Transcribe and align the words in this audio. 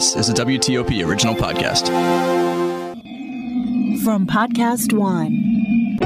This 0.00 0.16
is 0.16 0.28
a 0.30 0.32
WTOP 0.32 1.06
original 1.06 1.34
podcast. 1.34 1.88
From 4.02 4.26
Podcast 4.26 4.94
One. 4.94 5.98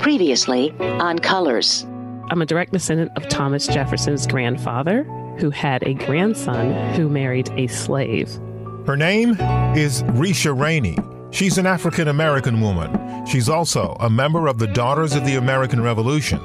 Previously 0.00 0.74
on 0.80 1.20
Colors. 1.20 1.86
I'm 2.30 2.42
a 2.42 2.46
direct 2.46 2.72
descendant 2.72 3.12
of 3.14 3.28
Thomas 3.28 3.68
Jefferson's 3.68 4.26
grandfather, 4.26 5.04
who 5.38 5.50
had 5.50 5.86
a 5.86 5.94
grandson 5.94 6.72
who 6.94 7.08
married 7.08 7.48
a 7.50 7.68
slave. 7.68 8.28
Her 8.88 8.96
name 8.96 9.36
is 9.76 10.02
Risha 10.02 10.58
Rainey. 10.58 10.98
She's 11.30 11.58
an 11.58 11.66
African 11.66 12.08
American 12.08 12.60
woman. 12.60 13.24
She's 13.24 13.48
also 13.48 13.96
a 14.00 14.10
member 14.10 14.48
of 14.48 14.58
the 14.58 14.66
Daughters 14.66 15.14
of 15.14 15.24
the 15.24 15.36
American 15.36 15.80
Revolution, 15.80 16.40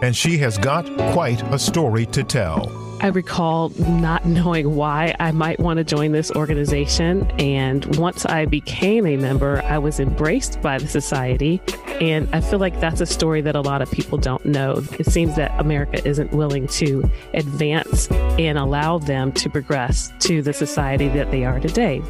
and 0.00 0.16
she 0.16 0.38
has 0.38 0.56
got 0.56 0.86
quite 1.12 1.42
a 1.52 1.58
story 1.58 2.06
to 2.06 2.24
tell. 2.24 2.85
I 3.00 3.08
recall 3.08 3.70
not 3.78 4.24
knowing 4.26 4.74
why 4.74 5.14
I 5.20 5.32
might 5.32 5.60
want 5.60 5.78
to 5.78 5.84
join 5.84 6.12
this 6.12 6.30
organization. 6.32 7.30
And 7.38 7.96
once 7.96 8.24
I 8.24 8.46
became 8.46 9.06
a 9.06 9.16
member, 9.16 9.62
I 9.62 9.78
was 9.78 10.00
embraced 10.00 10.60
by 10.62 10.78
the 10.78 10.88
society. 10.88 11.60
And 12.00 12.28
I 12.34 12.40
feel 12.40 12.58
like 12.58 12.78
that's 12.80 13.00
a 13.00 13.06
story 13.06 13.40
that 13.42 13.56
a 13.56 13.60
lot 13.60 13.82
of 13.82 13.90
people 13.90 14.18
don't 14.18 14.44
know. 14.44 14.82
It 14.98 15.06
seems 15.06 15.36
that 15.36 15.58
America 15.60 16.06
isn't 16.06 16.32
willing 16.32 16.66
to 16.68 17.10
advance 17.34 18.10
and 18.10 18.58
allow 18.58 18.98
them 18.98 19.32
to 19.32 19.50
progress 19.50 20.12
to 20.20 20.42
the 20.42 20.52
society 20.52 21.08
that 21.08 21.30
they 21.30 21.44
are 21.44 21.60
today. 21.60 22.02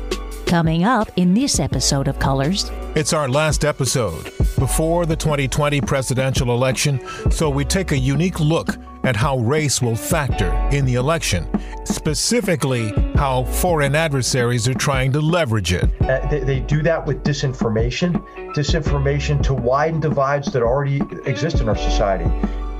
Coming 0.47 0.85
up 0.85 1.11
in 1.17 1.35
this 1.35 1.59
episode 1.59 2.07
of 2.07 2.21
Colors. 2.21 2.71
It's 2.95 3.13
our 3.13 3.29
last 3.29 3.65
episode 3.65 4.27
before 4.61 5.05
the 5.05 5.17
2020 5.17 5.81
presidential 5.81 6.53
election, 6.53 7.01
so 7.33 7.51
we 7.51 7.65
take 7.65 7.91
a 7.91 7.99
unique 7.99 8.39
look 8.39 8.69
at 9.03 9.17
how 9.17 9.39
race 9.39 9.83
will 9.83 9.97
factor 9.97 10.53
in 10.71 10.85
the 10.85 10.95
election, 10.95 11.49
specifically 11.85 12.91
how 13.17 13.43
foreign 13.43 13.97
adversaries 13.97 14.69
are 14.69 14.75
trying 14.75 15.11
to 15.13 15.21
leverage 15.21 15.73
it. 15.73 15.91
Uh, 16.03 16.25
they, 16.29 16.38
they, 16.38 16.60
do 16.60 16.81
that 16.81 17.05
with 17.05 17.25
disinformation, 17.25 18.25
disinformation 18.55 19.43
to 19.43 19.53
widen 19.53 19.99
divides 19.99 20.53
that 20.53 20.63
already 20.63 21.03
exist 21.29 21.60
in 21.60 21.69
our 21.69 21.77
society. 21.77 22.31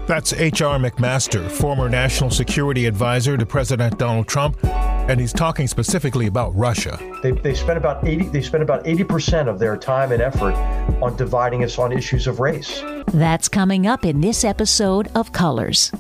That's 0.07 0.33
H.R. 0.33 0.79
McMaster, 0.79 1.51
former 1.51 1.89
national 1.89 2.31
security 2.31 2.87
advisor 2.87 3.37
to 3.37 3.45
President 3.45 3.99
Donald 3.99 4.29
Trump, 4.29 4.57
and 5.09 5.21
he's 5.21 5.33
talking 5.33 5.67
specifically 5.67 6.27
about 6.27 6.55
Russia. 6.55 6.99
They, 7.23 7.33
they 7.33 7.55
spend 7.55 7.79
about 7.79 8.07
80 8.07 8.29
they 8.29 8.43
spend 8.43 8.63
about 8.63 8.85
80% 8.85 9.49
of 9.49 9.59
their 9.59 9.77
time 9.77 10.13
and 10.13 10.21
effort 10.21 10.55
on 11.03 11.17
dividing 11.17 11.65
us 11.65 11.79
on 11.79 11.93
issues 11.93 12.27
of 12.27 12.41
race. 12.41 12.83
That's 13.13 13.49
coming 13.49 13.87
up 13.87 14.05
in 14.05 14.21
this 14.21 14.45
episode 14.45 15.09
of 15.15 15.33
Colors. 15.33 15.93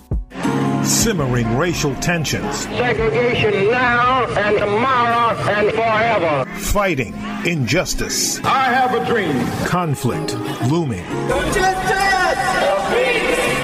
Simmering 0.82 1.56
racial 1.56 1.94
tensions. 1.96 2.58
Segregation 2.60 3.70
now 3.70 4.27
and 4.27 4.58
tomorrow 4.58 5.36
and 5.36 5.70
forever. 5.70 6.50
Fighting 6.60 7.14
injustice. 7.44 8.38
I 8.44 8.64
have 8.64 8.94
a 8.94 9.04
dream. 9.04 9.44
Conflict 9.66 10.34
looming. 10.70 11.04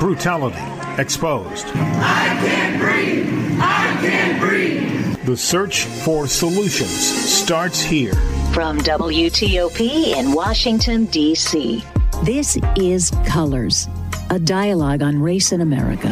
Brutality 0.00 0.58
exposed. 1.00 1.66
I 1.66 2.38
can't 2.44 2.80
breathe. 2.80 3.58
I 3.60 3.98
can't 4.00 4.40
breathe. 4.40 5.02
The 5.25 5.37
search 5.37 5.84
for 5.84 6.27
solutions 6.27 6.91
starts 6.91 7.81
here. 7.81 8.12
From 8.53 8.78
WTOP 8.78 10.17
in 10.17 10.33
Washington, 10.33 11.05
D.C. 11.05 11.84
This 12.25 12.59
is 12.77 13.12
Colors, 13.25 13.87
a 14.31 14.41
dialogue 14.41 15.00
on 15.00 15.23
race 15.23 15.53
in 15.53 15.61
America. 15.61 16.09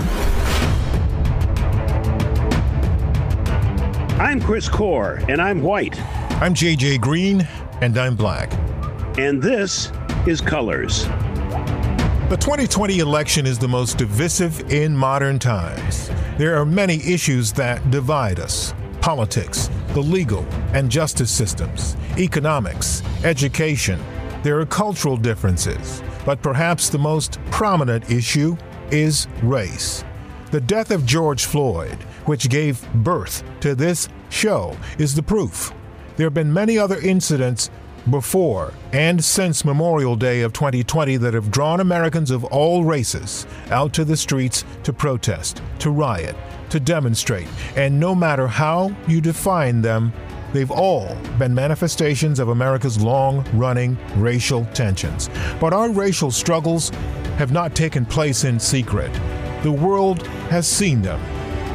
I'm 4.20 4.41
Chris 4.41 4.69
Core, 4.69 5.20
and 5.28 5.42
I'm 5.42 5.61
white. 5.61 6.00
I'm 6.41 6.55
JJ 6.55 7.00
Green, 7.00 7.48
and 7.81 7.98
I'm 7.98 8.14
black. 8.14 8.53
And 9.19 9.42
this 9.42 9.91
is 10.25 10.41
Colors. 10.41 11.06
The 12.28 12.38
2020 12.38 13.00
election 13.00 13.44
is 13.44 13.59
the 13.59 13.66
most 13.66 13.99
divisive 13.99 14.72
in 14.72 14.97
modern 14.97 15.41
times. 15.41 16.12
There 16.38 16.56
are 16.56 16.65
many 16.65 17.03
issues 17.04 17.53
that 17.54 17.91
divide 17.91 18.38
us 18.38 18.72
politics, 19.00 19.71
the 19.88 20.00
legal 20.00 20.44
and 20.72 20.91
justice 20.91 21.31
systems, 21.31 21.97
economics, 22.19 23.03
education. 23.25 24.00
There 24.43 24.61
are 24.61 24.66
cultural 24.66 25.16
differences, 25.16 26.03
but 26.25 26.43
perhaps 26.43 26.88
the 26.88 26.99
most 26.99 27.38
prominent 27.50 28.11
issue 28.11 28.56
is 28.91 29.27
race. 29.43 30.05
The 30.50 30.61
death 30.61 30.91
of 30.91 31.06
George 31.06 31.44
Floyd, 31.44 31.97
which 32.27 32.49
gave 32.49 32.87
birth 32.94 33.44
to 33.61 33.75
this 33.75 34.09
show, 34.31 34.77
is 34.99 35.15
the 35.15 35.22
proof. 35.22 35.72
There 36.17 36.27
have 36.27 36.34
been 36.34 36.53
many 36.53 36.78
other 36.78 37.00
incidents 37.00 37.71
before 38.09 38.72
and 38.93 39.22
since 39.22 39.65
Memorial 39.65 40.17
Day 40.17 40.41
of 40.41 40.53
2020 40.53 41.19
that 41.19 41.34
have 41.34 41.50
drawn 41.50 41.81
Americans 41.81 42.31
of 42.31 42.44
all 42.44 42.84
races 42.84 43.47
out 43.71 43.93
to 43.94 44.05
the 44.05 44.17
streets 44.17 44.65
to 44.84 44.93
protest, 44.93 45.62
to 45.81 45.91
riot, 45.91 46.34
to 46.70 46.81
demonstrate. 46.81 47.47
And 47.76 48.00
no 48.00 48.14
matter 48.14 48.47
how 48.47 48.94
you 49.06 49.20
define 49.20 49.82
them, 49.82 50.12
they've 50.53 50.70
all 50.70 51.14
been 51.38 51.54
manifestations 51.54 52.38
of 52.38 52.48
America's 52.48 53.00
long 53.00 53.44
running 53.53 53.98
racial 54.16 54.64
tensions. 54.66 55.28
But 55.60 55.72
our 55.72 55.91
racial 55.91 56.31
struggles 56.31 56.91
have 57.38 57.53
not 57.53 57.75
taken 57.75 58.04
place 58.04 58.44
in 58.44 58.58
secret. 58.58 59.12
The 59.62 59.72
world 59.72 60.26
has 60.48 60.66
seen 60.66 61.03
them. 61.03 61.20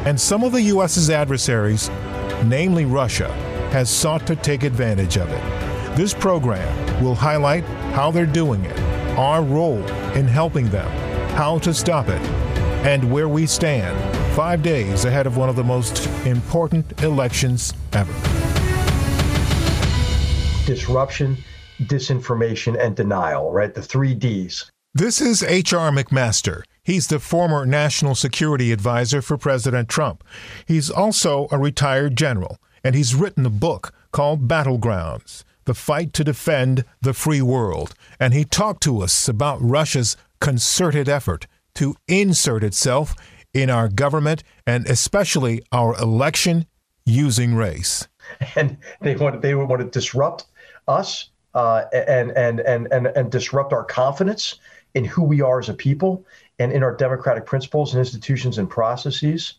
And 0.06 0.20
some 0.20 0.44
of 0.44 0.52
the 0.52 0.62
U.S.'s 0.62 1.10
adversaries, 1.10 1.90
namely 2.44 2.84
Russia, 2.84 3.32
has 3.72 3.90
sought 3.90 4.26
to 4.26 4.36
take 4.36 4.62
advantage 4.62 5.16
of 5.16 5.28
it. 5.30 5.96
This 5.96 6.14
program 6.14 7.02
will 7.02 7.14
highlight 7.14 7.64
how 7.94 8.10
they're 8.10 8.26
doing 8.26 8.64
it, 8.64 8.78
our 9.18 9.42
role 9.42 9.84
in 10.14 10.26
helping 10.26 10.68
them, 10.68 10.88
how 11.30 11.58
to 11.60 11.74
stop 11.74 12.08
it, 12.08 12.20
and 12.86 13.10
where 13.10 13.28
we 13.28 13.46
stand 13.46 14.15
five 14.36 14.62
days 14.62 15.06
ahead 15.06 15.26
of 15.26 15.38
one 15.38 15.48
of 15.48 15.56
the 15.56 15.64
most 15.64 16.06
important 16.26 17.02
elections 17.02 17.72
ever. 17.94 18.12
Disruption, 20.66 21.38
disinformation, 21.84 22.78
and 22.78 22.94
denial, 22.94 23.50
right? 23.50 23.72
The 23.72 23.80
three 23.80 24.14
Ds. 24.14 24.70
This 24.92 25.22
is 25.22 25.42
H.R. 25.42 25.90
McMaster. 25.90 26.64
He's 26.84 27.06
the 27.06 27.18
former 27.18 27.64
national 27.64 28.14
security 28.14 28.72
advisor 28.72 29.22
for 29.22 29.38
President 29.38 29.88
Trump. 29.88 30.22
He's 30.66 30.90
also 30.90 31.48
a 31.50 31.56
retired 31.56 32.14
general, 32.14 32.58
and 32.84 32.94
he's 32.94 33.14
written 33.14 33.46
a 33.46 33.50
book 33.50 33.94
called 34.12 34.46
Battlegrounds 34.46 35.44
the 35.64 35.74
fight 35.74 36.12
to 36.12 36.22
defend 36.22 36.84
the 37.00 37.12
free 37.14 37.42
world. 37.42 37.94
And 38.20 38.34
he 38.34 38.44
talked 38.44 38.82
to 38.84 39.00
us 39.00 39.28
about 39.28 39.58
Russia's 39.60 40.16
concerted 40.40 41.08
effort 41.08 41.46
to 41.76 41.96
insert 42.06 42.62
itself 42.62 43.14
in 43.56 43.70
our 43.70 43.88
government 43.88 44.44
and 44.66 44.86
especially 44.86 45.62
our 45.72 45.96
election 45.98 46.66
using 47.06 47.54
race. 47.54 48.06
And 48.54 48.76
they 49.00 49.16
want 49.16 49.40
they 49.40 49.54
want 49.54 49.80
to 49.80 49.88
disrupt 49.88 50.46
us 50.88 51.30
uh, 51.54 51.84
and, 51.92 52.32
and 52.32 52.60
and 52.60 52.88
and 52.92 53.06
and 53.06 53.30
disrupt 53.30 53.72
our 53.72 53.84
confidence 53.84 54.56
in 54.94 55.04
who 55.04 55.22
we 55.22 55.40
are 55.40 55.58
as 55.58 55.68
a 55.68 55.74
people 55.74 56.26
and 56.58 56.72
in 56.72 56.82
our 56.82 56.94
democratic 56.94 57.46
principles 57.46 57.94
and 57.94 58.00
institutions 58.00 58.58
and 58.58 58.68
processes. 58.68 59.54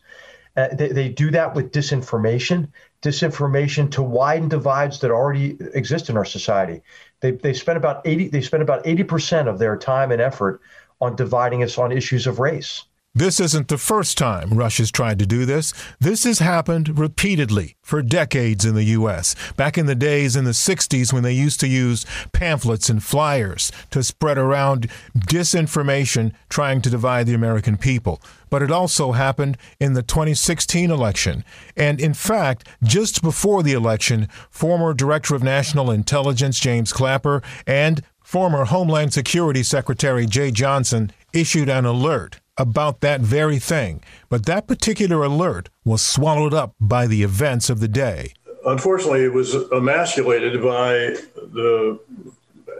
Uh, 0.56 0.68
they, 0.74 0.88
they 0.88 1.08
do 1.08 1.30
that 1.30 1.54
with 1.54 1.72
disinformation 1.72 2.68
disinformation 3.02 3.90
to 3.92 4.02
widen 4.02 4.48
divides 4.48 5.00
that 5.00 5.10
already 5.10 5.56
exist 5.72 6.10
in 6.10 6.16
our 6.16 6.24
society. 6.24 6.82
They, 7.20 7.32
they 7.32 7.52
spend 7.52 7.76
about 7.76 8.02
80 8.04 8.28
they 8.28 8.42
spend 8.42 8.62
about 8.62 8.84
80% 8.84 9.48
of 9.48 9.58
their 9.58 9.76
time 9.76 10.10
and 10.12 10.20
effort 10.20 10.60
on 11.00 11.16
dividing 11.16 11.62
us 11.62 11.78
on 11.78 11.92
issues 11.92 12.26
of 12.26 12.38
race. 12.38 12.84
This 13.14 13.40
isn't 13.40 13.68
the 13.68 13.78
first 13.78 14.18
time 14.18 14.50
Russia's 14.50 14.92
tried 14.92 15.18
to 15.18 15.26
do 15.26 15.44
this. 15.44 15.72
This 15.98 16.24
has 16.24 16.38
happened 16.40 16.98
repeatedly 16.98 17.74
for 17.82 18.02
decades 18.02 18.64
in 18.64 18.74
the 18.74 18.84
U.S. 18.84 19.34
Back 19.56 19.78
in 19.78 19.86
the 19.86 19.94
days 19.94 20.36
in 20.36 20.44
the 20.44 20.52
60s 20.52 21.12
when 21.12 21.22
they 21.22 21.32
used 21.32 21.58
to 21.60 21.66
use 21.66 22.06
pamphlets 22.32 22.88
and 22.88 23.02
flyers 23.02 23.72
to 23.90 24.02
spread 24.02 24.36
around 24.36 24.88
disinformation 25.16 26.32
trying 26.50 26.82
to 26.82 26.90
divide 26.90 27.26
the 27.26 27.34
American 27.34 27.78
people. 27.78 28.22
But 28.50 28.62
it 28.62 28.70
also 28.70 29.12
happened 29.12 29.56
in 29.80 29.94
the 29.94 30.02
2016 30.02 30.90
election. 30.90 31.44
And 31.76 32.00
in 32.00 32.14
fact, 32.14 32.68
just 32.84 33.22
before 33.22 33.62
the 33.62 33.72
election, 33.72 34.28
former 34.50 34.92
Director 34.92 35.34
of 35.34 35.42
National 35.42 35.90
Intelligence 35.90 36.60
James 36.60 36.92
Clapper 36.92 37.42
and 37.66 38.02
former 38.22 38.66
Homeland 38.66 39.14
Security 39.14 39.62
Secretary 39.62 40.26
Jeh 40.26 40.52
Johnson 40.52 41.10
issued 41.32 41.70
an 41.70 41.86
alert 41.86 42.40
about 42.58 43.00
that 43.00 43.20
very 43.20 43.58
thing, 43.58 44.02
but 44.28 44.46
that 44.46 44.66
particular 44.66 45.22
alert 45.22 45.70
was 45.84 46.02
swallowed 46.02 46.52
up 46.52 46.74
by 46.80 47.06
the 47.06 47.22
events 47.22 47.70
of 47.70 47.80
the 47.80 47.88
day. 47.88 48.34
Unfortunately, 48.66 49.24
it 49.24 49.32
was 49.32 49.54
emasculated 49.72 50.60
by 50.62 51.16
the 51.36 51.98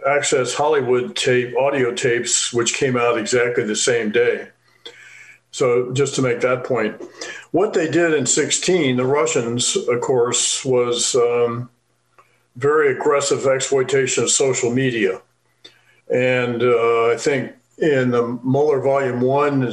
Access 0.07 0.55
Hollywood 0.55 1.17
tape, 1.17 1.57
audio 1.57 1.95
tapes, 1.95 2.53
which 2.53 2.75
came 2.75 2.97
out 2.97 3.19
exactly 3.19 3.65
the 3.65 3.77
same 3.77 4.11
day. 4.11 4.49
So 5.51 5.93
just 5.93 6.15
to 6.17 6.23
make 6.23 6.41
that 6.41 6.65
point, 6.65 7.03
what 7.53 7.73
they 7.73 7.91
did 7.91 8.13
in 8.13 8.27
16, 8.27 8.97
the 8.97 9.05
Russians, 9.07 9.77
of 9.77 10.01
course, 10.01 10.65
was 10.65 11.15
um, 11.15 11.71
very 12.57 12.95
aggressive 12.95 13.47
exploitation 13.47 14.25
of 14.25 14.31
social 14.31 14.71
media. 14.71 15.21
And 16.13 16.63
uh, 16.63 17.09
I 17.09 17.17
think 17.19 17.53
in 17.79 18.11
the 18.11 18.39
Mueller 18.43 18.81
Volume 18.81 19.21
1, 19.21 19.63
uh, 19.63 19.69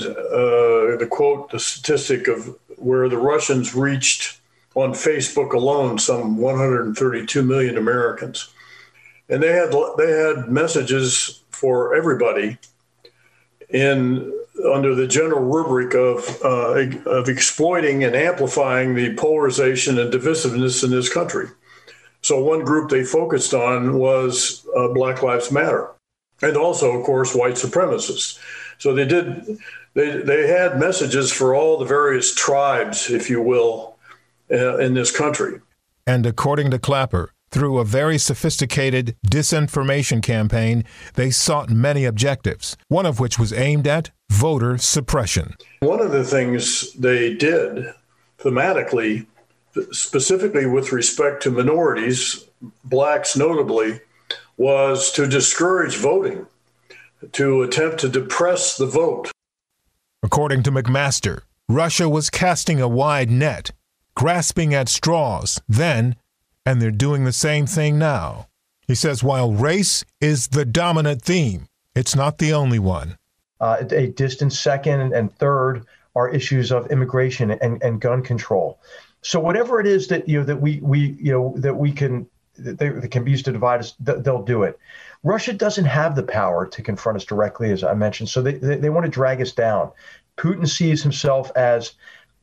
the 0.98 1.08
quote, 1.10 1.52
the 1.52 1.60
statistic 1.60 2.28
of 2.28 2.56
where 2.78 3.10
the 3.10 3.18
Russians 3.18 3.76
reached 3.76 4.40
on 4.76 4.92
Facebook 4.92 5.54
alone 5.54 5.98
some 5.98 6.38
132 6.38 7.42
million 7.42 7.78
Americans. 7.78 8.50
And 9.28 9.42
they 9.42 9.54
had 9.54 9.74
they 9.98 10.12
had 10.12 10.50
messages 10.50 11.42
for 11.50 11.96
everybody 11.96 12.60
in 13.70 14.32
under 14.72 14.94
the 14.94 15.08
general 15.08 15.42
rubric 15.42 15.96
of 15.96 16.40
uh, 16.44 17.10
of 17.10 17.28
exploiting 17.28 18.04
and 18.04 18.16
amplifying 18.16 18.94
the 18.94 19.16
polarization 19.16 19.98
and 19.98 20.14
divisiveness 20.14 20.84
in 20.84 20.92
this 20.92 21.12
country. 21.12 21.48
So 22.22 22.44
one 22.44 22.64
group 22.64 22.90
they 22.90 23.04
focused 23.04 23.54
on 23.54 23.98
was 23.98 24.66
uh, 24.76 24.90
Black 24.90 25.24
Lives 25.24 25.52
Matter, 25.52 25.90
and 26.42 26.58
also, 26.58 26.98
of 26.98 27.06
course, 27.06 27.36
white 27.36 27.56
supremacists. 27.56 28.40
So 28.78 28.94
they 28.94 29.06
did 29.06 29.58
they 29.94 30.18
they 30.22 30.48
had 30.48 30.80
messages 30.80 31.32
for 31.32 31.56
all 31.56 31.78
the 31.78 31.86
various 31.86 32.34
tribes, 32.34 33.10
if 33.10 33.30
you 33.30 33.42
will, 33.42 33.98
uh, 34.52 34.78
in 34.78 34.94
this 34.94 35.16
country. 35.16 35.62
And 36.06 36.26
according 36.26 36.72
to 36.72 36.80
Clapper, 36.80 37.32
through 37.52 37.80
a 37.80 37.86
very 37.86 38.18
sophisticated 38.18 39.16
disinformation 39.26 40.22
campaign, 40.22 40.84
they 41.14 41.32
sought 41.32 41.70
many 41.70 42.04
objectives, 42.06 42.76
one 42.90 43.06
of 43.06 43.20
which 43.20 43.40
was 43.40 43.54
aimed 43.54 43.88
at 43.88 44.12
voter 44.30 44.78
suppression. 44.78 45.56
One 45.80 46.02
of 46.02 46.12
the 46.12 46.24
things 46.24 46.92
they 46.94 47.34
did 47.34 47.94
thematically, 48.40 49.26
specifically 49.92 50.66
with 50.66 50.92
respect 50.92 51.42
to 51.44 51.52
minorities, 51.52 52.46
blacks 52.84 53.38
notably, 53.38 54.02
was 54.58 55.12
to 55.14 55.28
discourage 55.28 55.98
voting, 55.98 56.48
to 57.34 57.64
attempt 57.64 58.00
to 58.00 58.10
depress 58.10 58.78
the 58.78 58.86
vote. 58.86 59.32
According 60.24 60.64
to 60.64 60.72
McMaster, 60.72 61.42
Russia 61.68 62.08
was 62.10 62.30
casting 62.30 62.80
a 62.80 62.88
wide 62.88 63.30
net, 63.30 63.72
grasping 64.16 64.74
at 64.74 64.90
straws 64.90 65.62
then 65.68 66.16
and 66.66 66.82
they're 66.82 66.92
doing 66.92 67.24
the 67.24 67.32
same 67.32 67.66
thing 67.66 68.00
now. 68.00 68.48
He 68.88 68.96
says 68.96 69.24
while 69.24 69.52
race 69.52 70.04
is 70.20 70.48
the 70.48 70.66
dominant 70.66 71.22
theme, 71.22 71.68
it's 71.96 72.16
not 72.16 72.40
the 72.40 72.54
only 72.54 72.80
one. 72.80 73.18
Uh, 73.62 73.84
a 73.92 74.08
distant 74.08 74.54
second 74.54 75.14
and 75.14 75.34
third 75.38 75.86
are 76.16 76.30
issues 76.30 76.72
of 76.72 76.92
immigration 76.92 77.52
and, 77.52 77.82
and 77.82 78.02
gun 78.02 78.22
control. 78.22 78.80
So 79.22 79.40
whatever 79.40 79.80
it 79.80 79.88
is 79.88 80.08
that 80.08 80.28
you 80.30 80.40
know 80.40 80.46
that 80.46 80.62
we 80.62 80.80
we 80.82 81.18
you 81.20 81.32
know 81.32 81.54
that 81.58 81.76
we 81.76 81.92
can 81.92 82.28
that, 82.58 82.78
they, 82.78 83.08
can 83.08 83.24
be 83.24 83.32
used 83.32 83.46
to 83.46 83.52
divide 83.52 83.80
us, 83.80 83.96
they'll 84.00 84.44
do 84.44 84.64
it. 84.64 84.80
Russia 85.24 85.54
doesn't 85.54 85.86
have 85.86 86.16
the 86.16 86.24
power 86.24 86.68
to 86.68 86.82
confront 86.82 87.18
us 87.18 87.26
directly, 87.26 87.72
as 87.72 87.84
I 87.84 87.94
mentioned. 87.94 88.30
So 88.30 88.42
they, 88.42 88.54
they, 88.54 88.78
they 88.78 88.90
want 88.90 89.06
to 89.06 89.12
drag 89.12 89.42
us 89.42 89.52
down. 89.52 89.92
Putin 90.38 90.68
sees 90.68 91.02
himself 91.02 91.52
as 91.56 91.94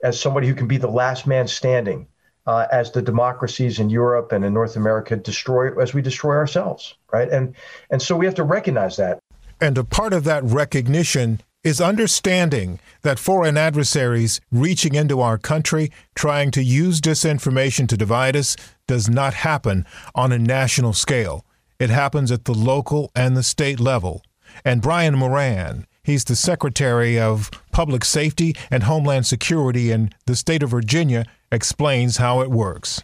as 0.02 0.20
somebody 0.20 0.48
who 0.48 0.54
can 0.54 0.66
be 0.66 0.78
the 0.78 0.88
last 0.88 1.28
man 1.28 1.46
standing 1.46 2.08
uh, 2.46 2.66
as 2.72 2.90
the 2.90 3.00
democracies 3.00 3.78
in 3.78 3.88
Europe 3.88 4.32
and 4.32 4.44
in 4.44 4.52
North 4.52 4.74
America 4.76 5.16
destroy 5.16 5.80
as 5.80 5.94
we 5.94 6.02
destroy 6.02 6.34
ourselves, 6.34 6.96
right? 7.12 7.28
And 7.28 7.54
and 7.90 8.02
so 8.02 8.16
we 8.16 8.26
have 8.26 8.34
to 8.36 8.44
recognize 8.44 8.96
that. 8.96 9.18
And 9.60 9.78
a 9.78 9.84
part 9.84 10.12
of 10.12 10.24
that 10.24 10.42
recognition 10.42 11.40
is 11.64 11.80
understanding 11.80 12.80
that 13.02 13.18
foreign 13.18 13.56
adversaries 13.56 14.40
reaching 14.50 14.94
into 14.94 15.20
our 15.20 15.38
country, 15.38 15.92
trying 16.14 16.50
to 16.50 16.62
use 16.62 17.00
disinformation 17.00 17.88
to 17.88 17.96
divide 17.96 18.34
us, 18.34 18.56
does 18.88 19.08
not 19.08 19.34
happen 19.34 19.86
on 20.14 20.32
a 20.32 20.38
national 20.38 20.92
scale. 20.92 21.44
It 21.78 21.90
happens 21.90 22.32
at 22.32 22.44
the 22.44 22.54
local 22.54 23.10
and 23.14 23.36
the 23.36 23.42
state 23.42 23.78
level. 23.78 24.22
And 24.64 24.82
Brian 24.82 25.16
Moran, 25.16 25.86
he's 26.02 26.24
the 26.24 26.36
Secretary 26.36 27.18
of 27.18 27.50
Public 27.70 28.04
Safety 28.04 28.54
and 28.70 28.82
Homeland 28.82 29.26
Security 29.26 29.92
in 29.92 30.12
the 30.26 30.36
state 30.36 30.62
of 30.62 30.70
Virginia, 30.70 31.24
explains 31.50 32.16
how 32.16 32.40
it 32.40 32.50
works. 32.50 33.02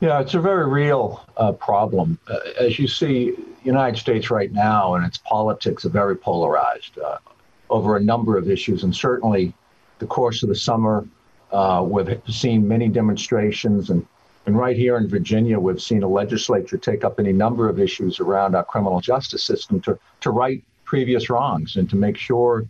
Yeah, 0.00 0.20
it's 0.20 0.34
a 0.34 0.40
very 0.40 0.66
real 0.66 1.24
uh, 1.36 1.52
problem. 1.52 2.18
Uh, 2.28 2.38
as 2.58 2.78
you 2.78 2.88
see, 2.88 3.34
United 3.62 4.00
States 4.00 4.30
right 4.30 4.50
now 4.50 4.94
and 4.94 5.04
its 5.04 5.18
politics 5.18 5.84
are 5.84 5.90
very 5.90 6.16
polarized 6.16 6.98
uh, 6.98 7.18
over 7.72 7.96
a 7.96 8.00
number 8.00 8.36
of 8.36 8.50
issues, 8.50 8.84
and 8.84 8.94
certainly 8.94 9.52
the 9.98 10.06
course 10.06 10.42
of 10.42 10.48
the 10.50 10.54
summer, 10.54 11.08
uh, 11.50 11.84
we've 11.86 12.20
seen 12.28 12.68
many 12.68 12.88
demonstrations, 12.88 13.90
and 13.90 14.06
and 14.44 14.58
right 14.58 14.76
here 14.76 14.96
in 14.96 15.08
Virginia, 15.08 15.58
we've 15.58 15.80
seen 15.80 16.02
a 16.02 16.08
legislature 16.08 16.76
take 16.76 17.04
up 17.04 17.20
any 17.20 17.32
number 17.32 17.68
of 17.68 17.78
issues 17.78 18.18
around 18.20 18.54
our 18.54 18.64
criminal 18.64 19.00
justice 19.00 19.42
system 19.42 19.80
to 19.80 19.98
to 20.20 20.30
right 20.30 20.62
previous 20.84 21.30
wrongs 21.30 21.76
and 21.76 21.88
to 21.88 21.96
make 21.96 22.16
sure 22.16 22.66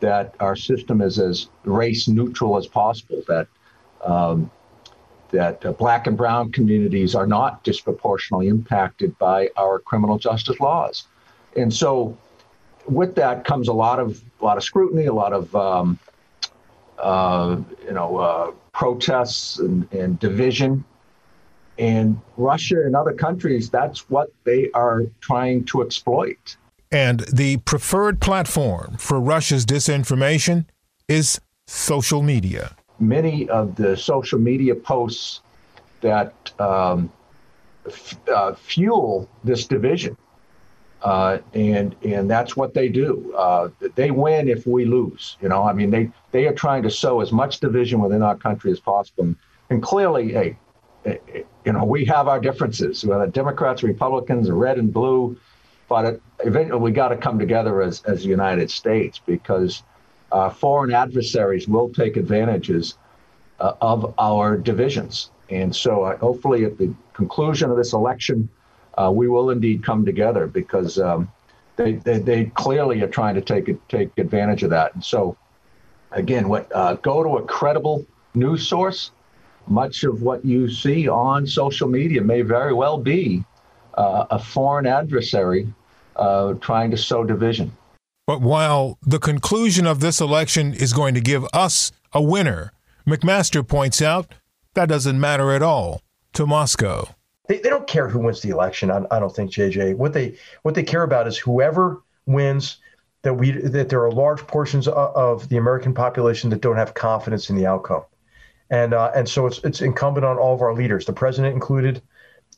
that 0.00 0.34
our 0.40 0.56
system 0.56 1.00
is 1.00 1.18
as 1.18 1.48
race 1.64 2.08
neutral 2.08 2.56
as 2.56 2.66
possible. 2.66 3.22
That 3.28 3.46
um, 4.04 4.50
that 5.30 5.64
uh, 5.64 5.72
black 5.72 6.06
and 6.06 6.16
brown 6.16 6.52
communities 6.52 7.14
are 7.14 7.26
not 7.26 7.64
disproportionately 7.64 8.48
impacted 8.48 9.16
by 9.18 9.48
our 9.56 9.78
criminal 9.78 10.18
justice 10.18 10.60
laws. 10.60 11.08
And 11.56 11.72
so, 11.72 12.16
with 12.86 13.14
that 13.16 13.44
comes 13.44 13.68
a 13.68 13.72
lot 13.72 13.98
of 13.98 14.22
a 14.40 14.44
lot 14.44 14.56
of 14.56 14.64
scrutiny, 14.64 15.06
a 15.06 15.12
lot 15.12 15.32
of 15.32 15.54
um, 15.54 15.98
uh, 16.98 17.56
you 17.84 17.92
know 17.92 18.16
uh, 18.16 18.52
protests 18.72 19.58
and, 19.58 19.90
and 19.92 20.18
division. 20.18 20.84
And 21.78 22.20
Russia 22.36 22.82
and 22.84 22.94
other 22.94 23.14
countries, 23.14 23.70
that's 23.70 24.10
what 24.10 24.30
they 24.44 24.70
are 24.72 25.04
trying 25.20 25.64
to 25.66 25.82
exploit. 25.82 26.56
And 26.92 27.20
the 27.32 27.56
preferred 27.58 28.20
platform 28.20 28.96
for 28.98 29.18
Russia's 29.18 29.64
disinformation 29.64 30.66
is 31.08 31.40
social 31.66 32.22
media 32.22 32.76
many 33.02 33.48
of 33.48 33.74
the 33.76 33.96
social 33.96 34.38
media 34.38 34.74
posts 34.74 35.40
that 36.00 36.32
um, 36.60 37.12
f- 37.86 38.28
uh, 38.28 38.54
fuel 38.54 39.28
this 39.44 39.66
division. 39.66 40.16
Uh, 41.02 41.38
and 41.54 41.96
and 42.04 42.30
that's 42.30 42.56
what 42.56 42.74
they 42.74 42.88
do. 42.88 43.34
Uh, 43.36 43.68
they 43.96 44.10
win 44.12 44.48
if 44.48 44.66
we 44.66 44.84
lose. 44.84 45.36
You 45.40 45.48
know, 45.48 45.62
I 45.64 45.72
mean, 45.72 45.90
they 45.90 46.10
they 46.30 46.46
are 46.46 46.54
trying 46.54 46.84
to 46.84 46.90
sow 46.90 47.20
as 47.20 47.32
much 47.32 47.58
division 47.58 48.00
within 48.00 48.22
our 48.22 48.36
country 48.36 48.70
as 48.70 48.78
possible. 48.78 49.24
And, 49.24 49.36
and 49.70 49.82
clearly, 49.82 50.32
hey, 50.32 50.56
you 51.04 51.72
know, 51.72 51.84
we 51.84 52.04
have 52.04 52.28
our 52.28 52.38
differences. 52.38 53.04
Whether 53.04 53.26
Democrats, 53.26 53.82
Republicans, 53.82 54.48
red 54.50 54.78
and 54.78 54.92
blue, 54.92 55.36
but 55.88 56.20
eventually 56.44 56.80
we 56.80 56.92
got 56.92 57.08
to 57.08 57.16
come 57.16 57.38
together 57.38 57.82
as 57.82 58.02
as 58.04 58.22
the 58.22 58.28
United 58.28 58.70
States 58.70 59.20
because 59.26 59.82
uh, 60.30 60.50
foreign 60.50 60.92
adversaries 60.92 61.66
will 61.66 61.90
take 61.90 62.16
advantages 62.16 62.96
uh, 63.58 63.74
of 63.80 64.14
our 64.18 64.56
divisions. 64.56 65.30
And 65.50 65.74
so 65.74 66.04
uh, 66.04 66.16
hopefully 66.16 66.64
at 66.64 66.78
the 66.78 66.94
conclusion 67.12 67.70
of 67.70 67.76
this 67.76 67.92
election, 67.92 68.48
uh, 68.94 69.10
we 69.14 69.28
will 69.28 69.50
indeed 69.50 69.84
come 69.84 70.04
together 70.04 70.46
because 70.46 70.98
um, 70.98 71.30
they, 71.76 71.92
they, 71.94 72.18
they, 72.18 72.44
clearly 72.46 73.00
are 73.02 73.08
trying 73.08 73.34
to 73.34 73.40
take 73.40 73.88
take 73.88 74.16
advantage 74.18 74.62
of 74.62 74.70
that. 74.70 74.94
And 74.94 75.04
so, 75.04 75.36
again, 76.10 76.48
what 76.48 76.70
uh, 76.74 76.94
go 76.94 77.22
to 77.22 77.36
a 77.38 77.42
credible 77.42 78.06
news 78.34 78.66
source. 78.66 79.10
Much 79.68 80.02
of 80.02 80.22
what 80.22 80.44
you 80.44 80.68
see 80.68 81.08
on 81.08 81.46
social 81.46 81.88
media 81.88 82.20
may 82.20 82.42
very 82.42 82.74
well 82.74 82.98
be 82.98 83.44
uh, 83.94 84.26
a 84.30 84.38
foreign 84.38 84.86
adversary 84.86 85.72
uh, 86.16 86.54
trying 86.54 86.90
to 86.90 86.96
sow 86.96 87.24
division. 87.24 87.70
But 88.26 88.40
while 88.40 88.98
the 89.02 89.18
conclusion 89.18 89.86
of 89.86 90.00
this 90.00 90.20
election 90.20 90.74
is 90.74 90.92
going 90.92 91.14
to 91.14 91.20
give 91.20 91.44
us 91.52 91.92
a 92.12 92.22
winner, 92.22 92.72
McMaster 93.06 93.66
points 93.66 94.02
out 94.02 94.34
that 94.74 94.88
doesn't 94.88 95.20
matter 95.20 95.52
at 95.52 95.62
all 95.62 96.02
to 96.32 96.46
Moscow. 96.46 97.14
They, 97.52 97.58
they 97.58 97.68
don't 97.68 97.86
care 97.86 98.08
who 98.08 98.20
wins 98.20 98.40
the 98.40 98.48
election. 98.48 98.90
I, 98.90 99.04
I 99.10 99.20
don't 99.20 99.34
think, 99.36 99.50
JJ. 99.50 99.96
What 99.96 100.14
they 100.14 100.38
what 100.62 100.74
they 100.74 100.82
care 100.82 101.02
about 101.02 101.28
is 101.28 101.36
whoever 101.36 102.02
wins. 102.24 102.78
That 103.20 103.34
we 103.34 103.50
that 103.52 103.90
there 103.90 104.02
are 104.02 104.10
large 104.10 104.40
portions 104.46 104.88
of, 104.88 104.94
of 104.94 105.48
the 105.50 105.58
American 105.58 105.92
population 105.92 106.48
that 106.48 106.62
don't 106.62 106.76
have 106.76 106.94
confidence 106.94 107.50
in 107.50 107.56
the 107.56 107.66
outcome, 107.66 108.04
and 108.70 108.94
uh, 108.94 109.12
and 109.14 109.28
so 109.28 109.46
it's 109.46 109.58
it's 109.58 109.82
incumbent 109.82 110.24
on 110.24 110.38
all 110.38 110.54
of 110.54 110.62
our 110.62 110.72
leaders, 110.74 111.04
the 111.04 111.12
president 111.12 111.52
included, 111.52 112.00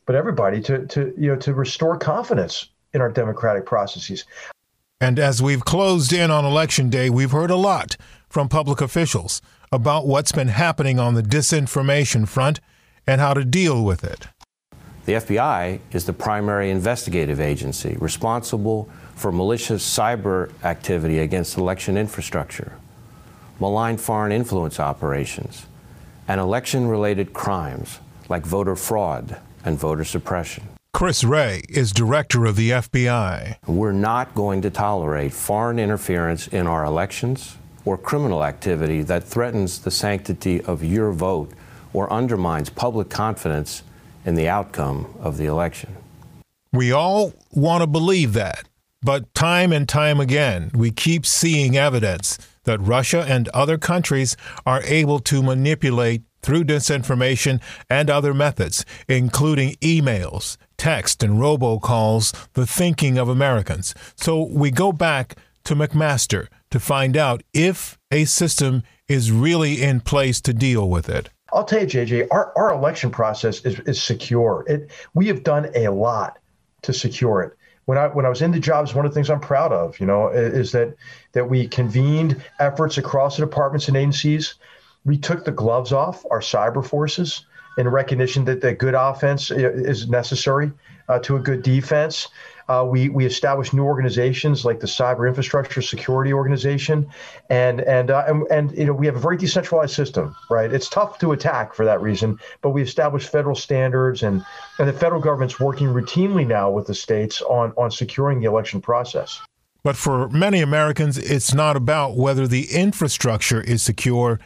but 0.07 0.15
everybody 0.15 0.63
to 0.63 0.87
to 0.87 1.13
you 1.19 1.33
know 1.33 1.37
to 1.41 1.53
restore 1.55 1.99
confidence 1.99 2.71
in 2.93 3.01
our 3.01 3.11
democratic 3.11 3.67
processes. 3.67 4.25
And 5.01 5.19
as 5.19 5.43
we've 5.43 5.65
closed 5.65 6.13
in 6.13 6.31
on 6.31 6.45
Election 6.45 6.89
Day, 6.89 7.11
we've 7.11 7.33
heard 7.33 7.51
a 7.51 7.57
lot 7.57 7.97
from 8.29 8.49
public 8.49 8.81
officials 8.81 9.43
about 9.73 10.07
what's 10.07 10.33
been 10.33 10.49
happening 10.49 11.01
on 11.01 11.15
the 11.15 11.23
disinformation 11.23 12.29
front 12.29 12.61
and 13.09 13.21
how 13.21 13.35
to 13.35 13.45
deal 13.45 13.85
with 13.85 14.05
it. 14.05 14.29
The 15.07 15.15
FBI 15.15 15.81
is 15.93 16.07
the 16.07 16.15
primary 16.15 16.71
investigative 16.71 17.39
agency 17.39 17.97
responsible 18.01 18.89
for 19.15 19.31
malicious 19.31 19.85
cyber 19.85 20.51
activity 20.65 21.19
against 21.19 21.59
election 21.59 21.97
infrastructure. 21.97 22.73
malign 23.61 23.97
foreign 23.97 24.33
influence 24.33 24.81
operations, 24.81 25.67
and 26.27 26.41
election 26.41 26.89
related 26.89 27.33
crimes 27.33 28.01
like 28.29 28.45
voter 28.45 28.75
fraud 28.75 29.37
and 29.65 29.79
voter 29.79 30.05
suppression. 30.05 30.65
Chris 30.93 31.23
Wray 31.23 31.63
is 31.69 31.93
director 31.93 32.47
of 32.47 32.57
the 32.57 32.71
FBI. 32.71 33.57
We're 33.67 33.93
not 33.93 34.35
going 34.35 34.63
to 34.63 34.71
tolerate 34.71 35.33
foreign 35.33 35.79
interference 35.79 36.49
in 36.49 36.67
our 36.67 36.85
elections 36.85 37.57
or 37.85 37.97
criminal 37.99 38.45
activity 38.45 39.03
that 39.03 39.23
threatens 39.23 39.81
the 39.81 39.91
sanctity 39.91 40.61
of 40.63 40.83
your 40.83 41.13
vote 41.13 41.53
or 41.93 42.13
undermines 42.13 42.71
public 42.71 43.09
confidence 43.11 43.83
in 44.25 44.35
the 44.35 44.49
outcome 44.49 45.15
of 45.21 45.37
the 45.37 45.47
election. 45.47 45.97
We 46.73 46.93
all 46.93 47.33
want 47.53 47.83
to 47.83 47.87
believe 47.87 48.33
that, 48.33 48.69
but 49.03 49.33
time 49.35 49.73
and 49.73 49.89
time 49.89 50.21
again, 50.21 50.71
we 50.75 50.91
keep 50.91 51.25
seeing 51.25 51.77
evidence 51.77 52.39
that 52.65 52.81
Russia 52.81 53.25
and 53.29 53.49
other 53.49 53.79
countries 53.79 54.37
are 54.67 54.83
able 54.85 55.21
to 55.21 55.43
manipulate 55.43 56.23
through 56.43 56.65
disinformation 56.65 57.61
and 57.89 58.11
other 58.11 58.35
methods, 58.35 58.85
including 59.09 59.73
emails, 59.77 60.57
text, 60.77 61.23
and 61.23 61.35
robocalls, 61.35 62.35
the 62.53 62.67
thinking 62.67 63.19
of 63.19 63.29
Americans. 63.29 63.95
So 64.17 64.43
we 64.43 64.71
go 64.71 64.93
back 64.93 65.37
to 65.65 65.75
McMaster 65.75 66.49
to 66.71 66.81
find 66.81 67.17
out 67.17 67.43
if 67.53 67.99
a 68.11 68.25
system 68.25 68.83
is 69.09 69.33
really 69.33 69.83
in 69.83 70.01
place 70.01 70.41
to 70.43 70.53
deal 70.53 70.89
with 70.89 71.09
it. 71.09 71.31
I'll 71.55 71.65
tell 71.65 71.81
you, 71.81 71.87
JJ, 71.87 72.29
our, 72.31 72.53
our 72.57 72.73
election 72.73 73.11
process 73.11 73.61
is, 73.65 73.79
is 73.81 74.03
secure. 74.03 74.65
It, 74.67 74.91
we 75.15 75.29
have 75.29 75.43
done 75.43 75.71
a 75.75 75.89
lot 75.89 76.39
to 76.83 76.93
secure 76.93 77.43
it. 77.43 77.57
When 77.87 77.99
I 77.99 78.09
when 78.09 78.25
I 78.25 78.31
was 78.31 78.41
in 78.41 78.51
the 78.51 78.59
jobs, 78.59 78.95
one 78.95 79.05
of 79.05 79.13
the 79.13 79.15
things 79.15 79.29
I'm 79.29 79.41
proud 79.41 79.71
of, 79.71 80.01
you 80.01 80.07
know, 80.07 80.29
is 80.29 80.73
that 80.73 80.97
that 81.33 81.49
we 81.49 81.69
convened 81.69 82.43
efforts 82.59 82.97
across 82.97 83.37
the 83.37 83.45
departments 83.45 83.89
and 83.89 83.97
agencies. 83.97 84.55
We 85.05 85.19
took 85.19 85.45
the 85.45 85.53
gloves 85.53 85.93
off 85.93 86.25
our 86.31 86.41
cyber 86.41 86.85
forces 86.85 87.45
in 87.77 87.89
recognition 87.89 88.47
that 88.47 88.63
the 88.63 88.73
good 88.73 88.95
offense 88.95 89.51
is 89.51 90.09
necessary 90.09 90.73
uh, 91.09 91.19
to 91.21 91.37
a 91.37 91.41
good 91.41 91.63
defense. 91.63 92.29
Uh, 92.69 92.87
we 92.89 93.11
we 93.11 93.27
established 93.27 93.75
new 93.75 93.85
organizations 93.85 94.65
like 94.65 94.81
the 94.81 94.87
Cyber 94.87 95.29
Infrastructure 95.29 95.83
Security 95.83 96.33
Organization, 96.33 97.07
and 97.51 97.81
and, 97.83 98.11
uh, 98.11 98.25
and 98.27 98.47
and 98.51 98.73
you 98.73 98.87
know 98.87 98.95
we 98.95 99.07
have 99.07 99.17
a 99.17 99.21
very 99.21 99.37
decentralized 99.37 99.95
system, 99.95 100.35
right? 100.51 100.73
It's 100.73 100.89
tough 100.89 101.19
to 101.19 101.33
attack 101.33 101.75
for 101.75 101.85
that 101.85 102.01
reason, 102.01 102.39
but 102.63 102.71
we 102.71 102.81
established 102.81 103.29
federal 103.29 103.55
standards, 103.55 104.23
and 104.23 104.45
and 104.79 104.89
the 104.89 104.93
federal 104.93 105.21
government's 105.21 105.61
working 105.61 105.89
routinely 105.89 106.47
now 106.47 106.71
with 106.71 106.87
the 106.87 106.95
states 106.95 107.43
on 107.43 107.73
on 107.77 107.91
securing 107.91 108.41
the 108.41 108.47
election 108.47 108.81
process. 108.81 109.41
But 109.83 109.97
for 109.97 110.31
many 110.31 110.63
Americans, 110.63 111.19
it's 111.19 111.53
not 111.53 111.77
about 111.77 112.17
whether 112.17 112.47
the 112.47 112.69
infrastructure 112.73 113.61
is 113.61 113.83
secure. 113.83 114.41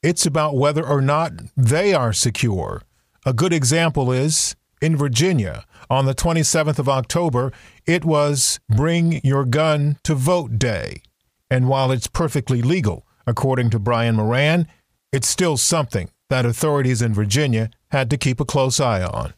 It's 0.00 0.26
about 0.26 0.56
whether 0.56 0.86
or 0.86 1.00
not 1.00 1.32
they 1.56 1.92
are 1.92 2.12
secure. 2.12 2.82
A 3.26 3.32
good 3.32 3.52
example 3.52 4.12
is 4.12 4.54
in 4.80 4.96
Virginia 4.96 5.64
on 5.94 6.06
the 6.06 6.14
27th 6.14 6.80
of 6.80 6.88
October, 6.88 7.52
it 7.86 8.04
was 8.04 8.58
Bring 8.68 9.20
Your 9.22 9.44
Gun 9.44 9.96
to 10.02 10.16
Vote 10.16 10.58
Day. 10.58 11.02
And 11.48 11.68
while 11.68 11.92
it's 11.92 12.08
perfectly 12.08 12.62
legal, 12.62 13.06
according 13.28 13.70
to 13.70 13.78
Brian 13.78 14.16
Moran, 14.16 14.66
it's 15.12 15.28
still 15.28 15.56
something 15.56 16.10
that 16.30 16.44
authorities 16.44 17.00
in 17.00 17.14
Virginia 17.14 17.70
had 17.92 18.10
to 18.10 18.16
keep 18.16 18.40
a 18.40 18.44
close 18.44 18.80
eye 18.80 19.04
on. 19.04 19.34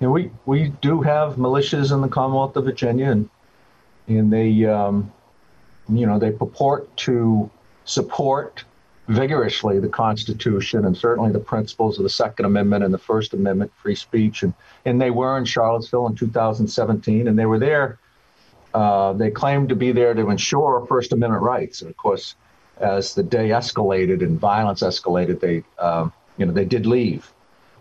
Yeah, 0.00 0.08
we, 0.08 0.30
we 0.46 0.70
do 0.80 1.02
have 1.02 1.34
militias 1.34 1.92
in 1.92 2.00
the 2.00 2.08
Commonwealth 2.08 2.56
of 2.56 2.64
Virginia, 2.64 3.10
and, 3.10 3.28
and 4.08 4.32
they, 4.32 4.64
um, 4.64 5.12
you 5.90 6.06
know, 6.06 6.18
they 6.18 6.30
purport 6.30 6.96
to 6.98 7.50
support 7.84 8.64
vigorously 9.10 9.80
the 9.80 9.88
Constitution 9.88 10.84
and 10.86 10.96
certainly 10.96 11.32
the 11.32 11.40
principles 11.40 11.98
of 11.98 12.04
the 12.04 12.10
Second 12.10 12.44
Amendment 12.44 12.84
and 12.84 12.94
the 12.94 12.98
First 12.98 13.34
Amendment, 13.34 13.72
free 13.82 13.96
speech. 13.96 14.44
And, 14.44 14.54
and 14.84 15.00
they 15.00 15.10
were 15.10 15.36
in 15.36 15.44
Charlottesville 15.44 16.06
in 16.06 16.14
2017, 16.14 17.26
and 17.26 17.36
they 17.36 17.46
were 17.46 17.58
there. 17.58 17.98
Uh, 18.72 19.12
they 19.12 19.30
claimed 19.30 19.68
to 19.68 19.74
be 19.74 19.90
there 19.90 20.14
to 20.14 20.30
ensure 20.30 20.86
First 20.86 21.12
Amendment 21.12 21.42
rights. 21.42 21.82
And 21.82 21.90
of 21.90 21.96
course, 21.96 22.36
as 22.78 23.14
the 23.14 23.24
day 23.24 23.48
escalated 23.48 24.22
and 24.22 24.38
violence 24.38 24.80
escalated, 24.80 25.40
they, 25.40 25.64
uh, 25.78 26.08
you 26.38 26.46
know, 26.46 26.52
they 26.52 26.64
did 26.64 26.86
leave. 26.86 27.32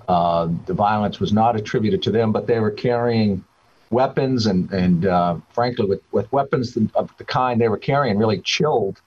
Uh, 0.07 0.49
the 0.65 0.73
violence 0.73 1.19
was 1.19 1.31
not 1.31 1.55
attributed 1.55 2.01
to 2.01 2.11
them, 2.11 2.31
but 2.31 2.47
they 2.47 2.59
were 2.59 2.71
carrying 2.71 3.43
weapons, 3.91 4.47
and 4.47 4.71
and 4.71 5.05
uh, 5.05 5.37
frankly, 5.51 5.85
with 5.85 6.01
with 6.11 6.31
weapons 6.31 6.75
of 6.95 7.15
the 7.19 7.23
kind 7.23 7.61
they 7.61 7.69
were 7.69 7.77
carrying, 7.77 8.17
really 8.17 8.39
chilled 8.39 8.99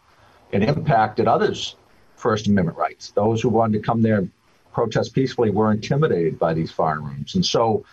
and 0.52 0.62
impacted 0.62 1.26
others 1.26 1.74
First 2.22 2.46
Amendment 2.46 2.78
rights. 2.78 3.10
Those 3.10 3.42
who 3.42 3.48
wanted 3.48 3.78
to 3.78 3.84
come 3.84 4.00
there 4.00 4.18
and 4.18 4.30
protest 4.72 5.14
peacefully 5.14 5.50
were 5.50 5.70
intimidated 5.72 6.38
by 6.38 6.54
these 6.54 6.70
firearms. 6.70 7.34
And 7.34 7.44
so 7.44 7.84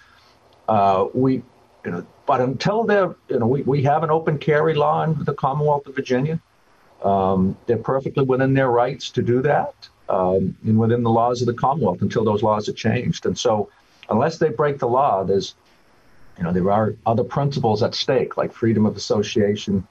uh, 0.67 1.07
we, 1.13 1.41
you 1.83 1.91
know, 1.91 2.05
but 2.25 2.39
until 2.41 2.83
they're, 2.83 3.15
you 3.27 3.39
know, 3.39 3.47
we, 3.47 3.63
we 3.63 3.83
have 3.83 4.03
an 4.03 4.11
open 4.11 4.37
carry 4.37 4.75
law 4.75 5.03
in 5.03 5.23
the 5.23 5.33
Commonwealth 5.33 5.87
of 5.87 5.95
Virginia. 5.95 6.39
Um, 7.03 7.57
they're 7.65 7.77
perfectly 7.77 8.23
within 8.23 8.53
their 8.53 8.69
rights 8.69 9.09
to 9.11 9.21
do 9.21 9.41
that 9.41 9.73
um, 10.09 10.55
and 10.63 10.77
within 10.77 11.01
the 11.03 11.09
laws 11.09 11.41
of 11.41 11.47
the 11.47 11.53
Commonwealth 11.53 12.01
until 12.01 12.23
those 12.23 12.43
laws 12.43 12.69
are 12.69 12.73
changed. 12.73 13.25
And 13.25 13.37
so 13.37 13.69
unless 14.09 14.37
they 14.37 14.49
break 14.49 14.79
the 14.79 14.87
law, 14.87 15.23
there's, 15.23 15.55
you 16.37 16.43
know, 16.43 16.51
there 16.51 16.69
are 16.71 16.95
other 17.05 17.23
principles 17.23 17.81
at 17.83 17.95
stake 17.95 18.37
like 18.37 18.53
freedom 18.53 18.85
of 18.85 18.95
association, 18.95 19.87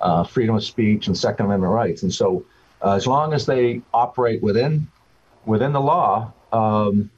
uh, 0.00 0.24
freedom 0.24 0.54
of 0.54 0.64
speech, 0.64 1.06
and 1.08 1.16
Second 1.16 1.46
Amendment 1.46 1.72
rights. 1.72 2.02
And 2.02 2.12
so 2.12 2.44
uh, 2.82 2.92
as 2.92 3.06
long 3.06 3.32
as 3.32 3.46
they 3.46 3.82
operate 3.92 4.42
within 4.42 4.86
within 5.46 5.72
the 5.72 5.80
law, 5.80 6.32
um, 6.52 7.10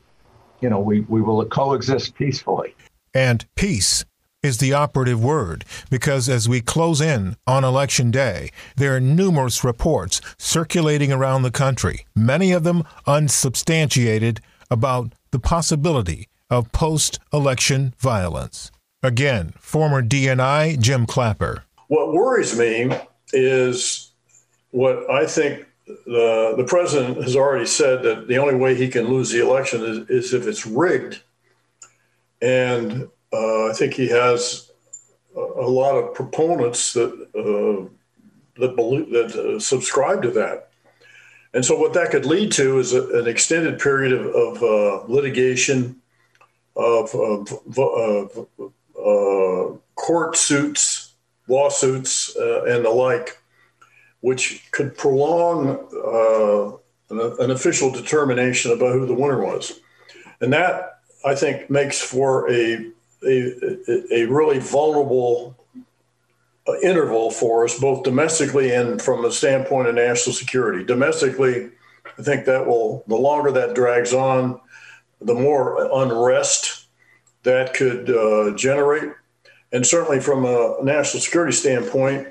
you 0.60 0.70
know, 0.70 0.80
we, 0.80 1.00
we 1.02 1.20
will 1.20 1.44
coexist 1.46 2.14
peacefully. 2.18 2.74
And 3.14 3.44
peace 3.56 4.04
is 4.42 4.58
the 4.58 4.72
operative 4.72 5.22
word 5.22 5.64
because 5.90 6.28
as 6.28 6.48
we 6.48 6.60
close 6.60 7.00
in 7.00 7.36
on 7.46 7.62
election 7.62 8.10
day, 8.10 8.50
there 8.76 8.96
are 8.96 9.00
numerous 9.00 9.62
reports 9.62 10.20
circulating 10.38 11.12
around 11.12 11.42
the 11.42 11.50
country, 11.50 12.06
many 12.16 12.52
of 12.52 12.64
them 12.64 12.82
unsubstantiated, 13.06 14.40
about 14.70 15.12
the 15.32 15.38
possibility 15.38 16.26
of 16.48 16.72
post 16.72 17.18
election 17.32 17.94
violence. 17.98 18.70
Again, 19.02 19.52
former 19.58 20.02
DNI 20.02 20.80
Jim 20.80 21.06
Clapper. 21.06 21.64
What 21.88 22.12
worries 22.12 22.58
me 22.58 22.90
is 23.32 24.11
what 24.72 25.08
I 25.08 25.26
think 25.26 25.66
the 25.86 26.54
the 26.56 26.64
president 26.64 27.22
has 27.22 27.36
already 27.36 27.66
said 27.66 28.02
that 28.02 28.26
the 28.26 28.38
only 28.38 28.56
way 28.56 28.74
he 28.74 28.88
can 28.88 29.06
lose 29.06 29.30
the 29.30 29.40
election 29.40 29.84
is, 29.84 30.10
is 30.10 30.34
if 30.34 30.46
it's 30.46 30.66
rigged, 30.66 31.22
and 32.40 33.08
uh, 33.32 33.70
I 33.70 33.72
think 33.74 33.94
he 33.94 34.08
has 34.08 34.70
a, 35.36 35.68
lot 35.68 35.96
of 35.96 36.14
proponents 36.14 36.92
that 36.94 37.12
uh, 37.34 37.88
that 38.60 38.76
believe 38.76 39.10
that 39.10 39.34
uh, 39.34 39.60
subscribe 39.60 40.22
to 40.22 40.30
that. 40.32 40.70
And 41.54 41.64
so, 41.64 41.78
what 41.78 41.92
that 41.94 42.10
could 42.10 42.24
lead 42.24 42.50
to 42.52 42.78
is 42.78 42.94
a, 42.94 43.20
an 43.20 43.26
extended 43.26 43.78
period 43.78 44.12
of, 44.12 44.26
of 44.26 44.62
uh, 44.62 45.04
litigation, 45.06 46.00
of, 46.76 47.14
of 47.14 48.46
uh, 48.98 49.76
court 49.96 50.36
suits, 50.36 51.12
lawsuits, 51.48 52.34
uh, 52.36 52.64
and 52.64 52.84
the 52.84 52.90
like 52.90 53.41
which 54.22 54.70
could 54.70 54.96
prolong 54.96 55.68
uh, 55.68 56.76
an, 57.10 57.34
an, 57.40 57.50
official 57.50 57.90
determination 57.90 58.70
about 58.70 58.92
who 58.92 59.04
the 59.04 59.14
winner 59.14 59.44
was. 59.44 59.80
And 60.40 60.52
that, 60.52 61.00
I 61.24 61.34
think, 61.34 61.68
makes 61.68 62.00
for 62.00 62.50
a, 62.50 62.90
a, 63.26 64.14
a 64.14 64.24
really 64.26 64.58
vulnerable 64.58 65.56
uh, 66.68 66.78
interval 66.80 67.30
for 67.30 67.64
us, 67.64 67.78
both 67.78 68.04
domestically 68.04 68.72
and 68.72 69.02
from 69.02 69.22
the 69.22 69.32
standpoint 69.32 69.88
of 69.88 69.96
national 69.96 70.34
security. 70.34 70.84
Domestically, 70.84 71.70
I 72.16 72.22
think 72.22 72.44
that 72.44 72.66
will, 72.66 73.02
the 73.08 73.16
longer 73.16 73.50
that 73.50 73.74
drags 73.74 74.12
on, 74.12 74.60
the 75.20 75.34
more 75.34 75.88
unrest 76.00 76.86
that 77.42 77.74
could 77.74 78.08
uh, 78.08 78.54
generate. 78.56 79.10
And 79.72 79.84
certainly 79.84 80.20
from 80.20 80.44
a 80.44 80.76
national 80.82 81.22
security 81.22 81.52
standpoint, 81.52 82.28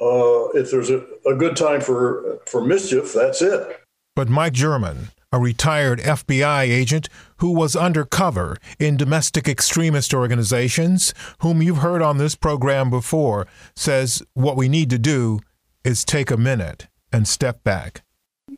uh, 0.00 0.48
if 0.50 0.70
there's 0.70 0.90
a, 0.90 1.04
a 1.28 1.36
good 1.36 1.56
time 1.56 1.80
for 1.80 2.40
for 2.46 2.62
mischief, 2.62 3.12
that's 3.12 3.42
it. 3.42 3.80
But 4.14 4.28
Mike 4.28 4.52
German, 4.52 5.10
a 5.30 5.38
retired 5.38 6.00
FBI 6.00 6.62
agent 6.62 7.08
who 7.36 7.52
was 7.52 7.76
undercover 7.76 8.56
in 8.78 8.96
domestic 8.96 9.46
extremist 9.46 10.14
organizations, 10.14 11.14
whom 11.40 11.62
you've 11.62 11.78
heard 11.78 12.02
on 12.02 12.18
this 12.18 12.34
program 12.34 12.90
before, 12.90 13.46
says 13.76 14.22
what 14.34 14.56
we 14.56 14.68
need 14.68 14.90
to 14.90 14.98
do 14.98 15.40
is 15.84 16.04
take 16.04 16.30
a 16.30 16.36
minute 16.36 16.88
and 17.12 17.28
step 17.28 17.62
back. 17.62 18.02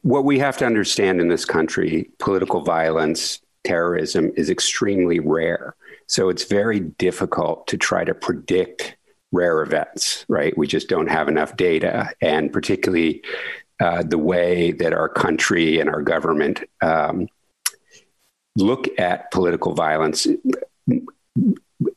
What 0.02 0.24
we 0.24 0.38
have 0.38 0.56
to 0.58 0.66
understand 0.66 1.20
in 1.20 1.28
this 1.28 1.44
country, 1.44 2.10
political 2.18 2.62
violence, 2.62 3.40
terrorism 3.64 4.32
is 4.36 4.48
extremely 4.48 5.18
rare. 5.18 5.74
So 6.06 6.28
it's 6.28 6.44
very 6.44 6.80
difficult 6.80 7.66
to 7.68 7.76
try 7.76 8.04
to 8.04 8.14
predict 8.14 8.96
rare 9.32 9.62
events, 9.62 10.24
right? 10.28 10.56
We 10.56 10.66
just 10.66 10.88
don't 10.88 11.08
have 11.08 11.28
enough 11.28 11.56
data. 11.56 12.10
And 12.20 12.52
particularly 12.52 13.22
uh, 13.80 14.02
the 14.02 14.18
way 14.18 14.72
that 14.72 14.92
our 14.92 15.08
country 15.08 15.78
and 15.78 15.88
our 15.88 16.02
government 16.02 16.62
um, 16.82 17.28
look 18.56 18.88
at 18.98 19.30
political 19.30 19.74
violence, 19.74 20.26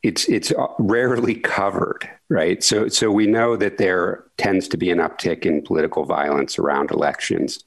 it's 0.02 0.30
it's 0.30 0.54
rarely 0.80 1.36
covered, 1.36 2.10
right? 2.30 2.64
So 2.64 2.88
so 2.88 3.12
we 3.12 3.28
know 3.28 3.58
that 3.58 3.78
there 3.78 4.24
tends 4.38 4.68
to 4.70 4.78
be 4.78 4.90
an 4.92 5.00
uptick 5.00 5.46
in 5.46 5.62
political 5.62 6.06
violence 6.06 6.58
around 6.58 6.92
elections, 6.92 7.64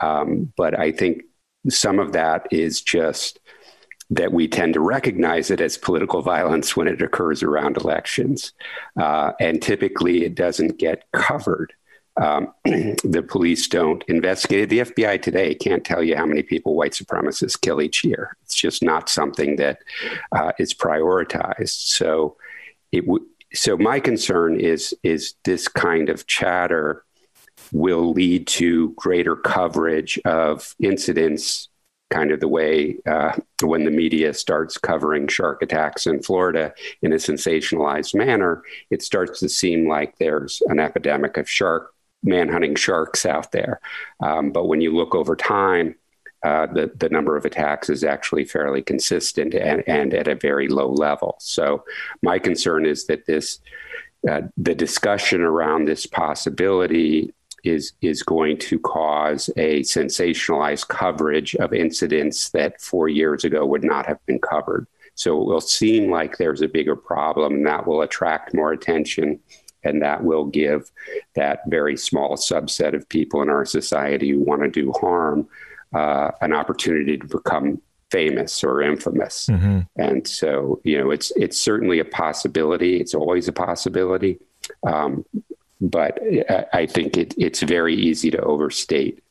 um, 0.00 0.52
but 0.56 0.78
I 0.78 0.90
think 0.92 1.22
some 1.68 1.98
of 1.98 2.12
that 2.12 2.46
is 2.50 2.80
just 2.80 3.38
that 4.10 4.32
we 4.32 4.48
tend 4.48 4.74
to 4.74 4.80
recognize 4.80 5.50
it 5.50 5.60
as 5.60 5.78
political 5.78 6.20
violence 6.20 6.76
when 6.76 6.88
it 6.88 7.00
occurs 7.00 7.42
around 7.42 7.76
elections, 7.76 8.52
uh, 8.98 9.32
and 9.40 9.62
typically 9.62 10.24
it 10.24 10.34
doesn't 10.34 10.78
get 10.78 11.04
covered 11.12 11.72
um, 12.20 12.52
the 12.64 13.24
police 13.26 13.66
don't 13.66 14.04
investigate 14.04 14.64
it. 14.64 14.68
The 14.68 14.80
FBI 14.80 15.22
today 15.22 15.54
can't 15.54 15.84
tell 15.84 16.02
you 16.02 16.16
how 16.16 16.26
many 16.26 16.42
people 16.42 16.74
white 16.74 16.92
supremacists 16.92 17.60
kill 17.60 17.80
each 17.80 18.04
year. 18.04 18.36
It's 18.44 18.54
just 18.54 18.82
not 18.82 19.08
something 19.08 19.56
that 19.56 19.78
uh, 20.32 20.52
is 20.58 20.74
prioritized. 20.74 21.68
So, 21.68 22.36
it 22.92 23.06
w- 23.06 23.26
so 23.52 23.76
my 23.76 23.98
concern 24.00 24.60
is 24.60 24.94
is 25.02 25.34
this 25.44 25.66
kind 25.66 26.08
of 26.08 26.26
chatter 26.26 27.04
will 27.72 28.12
lead 28.12 28.46
to 28.46 28.90
greater 28.90 29.36
coverage 29.36 30.18
of 30.24 30.74
incidents 30.78 31.68
kind 32.10 32.32
of 32.32 32.40
the 32.40 32.48
way 32.48 32.96
uh, 33.06 33.32
when 33.62 33.84
the 33.84 33.90
media 33.90 34.34
starts 34.34 34.76
covering 34.76 35.28
shark 35.28 35.62
attacks 35.62 36.06
in 36.06 36.22
Florida 36.22 36.74
in 37.02 37.12
a 37.12 37.16
sensationalized 37.16 38.14
manner, 38.14 38.62
it 38.90 39.02
starts 39.02 39.40
to 39.40 39.48
seem 39.48 39.88
like 39.88 40.18
there's 40.18 40.62
an 40.66 40.78
epidemic 40.78 41.36
of 41.36 41.48
shark 41.48 41.94
manhunting 42.24 42.76
sharks 42.76 43.24
out 43.24 43.52
there. 43.52 43.80
Um, 44.20 44.50
but 44.50 44.66
when 44.66 44.80
you 44.80 44.94
look 44.94 45.14
over 45.14 45.36
time, 45.36 45.94
uh, 46.42 46.66
the, 46.66 46.90
the 46.96 47.08
number 47.08 47.36
of 47.36 47.44
attacks 47.44 47.90
is 47.90 48.02
actually 48.02 48.44
fairly 48.44 48.82
consistent 48.82 49.54
and, 49.54 49.82
and 49.86 50.14
at 50.14 50.26
a 50.26 50.34
very 50.34 50.68
low 50.68 50.90
level. 50.90 51.36
So, 51.38 51.84
my 52.22 52.38
concern 52.38 52.86
is 52.86 53.06
that 53.06 53.26
this, 53.26 53.60
uh, 54.28 54.42
the 54.56 54.74
discussion 54.74 55.42
around 55.42 55.84
this 55.84 56.06
possibility 56.06 57.34
is 57.64 57.92
is 58.00 58.22
going 58.22 58.58
to 58.58 58.78
cause 58.78 59.50
a 59.56 59.80
sensationalized 59.80 60.88
coverage 60.88 61.54
of 61.56 61.72
incidents 61.72 62.50
that 62.50 62.80
four 62.80 63.08
years 63.08 63.44
ago 63.44 63.66
would 63.66 63.84
not 63.84 64.06
have 64.06 64.24
been 64.26 64.38
covered. 64.38 64.86
So 65.14 65.40
it 65.40 65.44
will 65.44 65.60
seem 65.60 66.10
like 66.10 66.38
there's 66.38 66.62
a 66.62 66.68
bigger 66.68 66.96
problem, 66.96 67.54
and 67.54 67.66
that 67.66 67.86
will 67.86 68.02
attract 68.02 68.54
more 68.54 68.72
attention 68.72 69.40
and 69.82 70.02
that 70.02 70.22
will 70.22 70.44
give 70.44 70.90
that 71.34 71.60
very 71.66 71.96
small 71.96 72.36
subset 72.36 72.94
of 72.94 73.08
people 73.08 73.42
in 73.42 73.48
our 73.48 73.64
society 73.64 74.30
who 74.30 74.40
want 74.40 74.62
to 74.62 74.68
do 74.68 74.92
harm 74.92 75.48
uh, 75.94 76.30
an 76.40 76.52
opportunity 76.52 77.16
to 77.16 77.26
become 77.26 77.80
famous 78.10 78.62
or 78.64 78.82
infamous. 78.82 79.46
Mm-hmm. 79.46 79.80
And 79.96 80.26
so, 80.26 80.80
you 80.84 80.98
know, 80.98 81.10
it's 81.10 81.32
it's 81.36 81.58
certainly 81.58 81.98
a 81.98 82.04
possibility. 82.04 83.00
It's 83.00 83.14
always 83.14 83.48
a 83.48 83.52
possibility, 83.52 84.38
um, 84.86 85.24
but 85.80 86.18
I 86.72 86.86
think 86.86 87.16
it, 87.16 87.34
it's 87.36 87.62
very 87.62 87.94
easy 87.94 88.30
to 88.30 88.40
overstate 88.40 89.22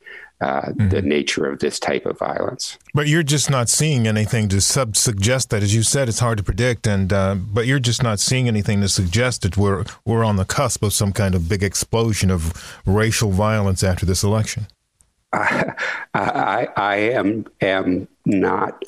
uh, 0.41 0.61
mm-hmm. 0.61 0.89
the 0.89 1.01
nature 1.01 1.45
of 1.45 1.59
this 1.59 1.79
type 1.79 2.05
of 2.05 2.17
violence. 2.17 2.77
But 2.93 3.07
you're 3.07 3.23
just 3.23 3.49
not 3.49 3.67
seeing 3.67 4.07
anything 4.07 4.47
to 4.49 4.61
sub- 4.61 4.95
suggest 4.95 5.49
that, 5.49 5.63
as 5.63 5.75
you 5.75 5.83
said, 5.83 6.07
it's 6.07 6.19
hard 6.19 6.37
to 6.37 6.43
predict. 6.43 6.87
And 6.87 7.11
uh, 7.11 7.35
but 7.35 7.67
you're 7.67 7.79
just 7.79 8.01
not 8.01 8.19
seeing 8.19 8.47
anything 8.47 8.79
to 8.81 8.87
suggest 8.87 9.41
that 9.41 9.57
we're 9.57 9.83
we're 10.05 10.23
on 10.23 10.37
the 10.37 10.45
cusp 10.45 10.81
of 10.81 10.93
some 10.93 11.11
kind 11.11 11.35
of 11.35 11.49
big 11.49 11.61
explosion 11.61 12.31
of 12.31 12.79
racial 12.85 13.31
violence 13.31 13.83
after 13.83 14.05
this 14.05 14.23
election. 14.23 14.67
I, 15.33 15.73
I, 16.13 16.67
I 16.75 16.95
am 16.95 17.45
am 17.59 18.07
not 18.25 18.85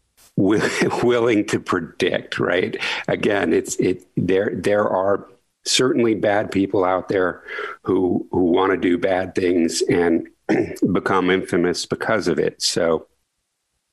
willing 0.36 1.44
to 1.46 1.58
predict. 1.58 2.38
Right? 2.38 2.76
Again, 3.08 3.52
it's 3.52 3.74
it 3.76 4.06
there. 4.16 4.52
There 4.54 4.88
are 4.88 5.26
certainly 5.64 6.14
bad 6.14 6.50
people 6.50 6.84
out 6.84 7.08
there 7.08 7.42
who 7.82 8.26
who 8.32 8.44
want 8.44 8.72
to 8.72 8.76
do 8.76 8.98
bad 8.98 9.34
things 9.34 9.82
and 9.82 10.28
become 10.92 11.30
infamous 11.30 11.86
because 11.86 12.28
of 12.28 12.38
it. 12.38 12.60
So, 12.62 13.06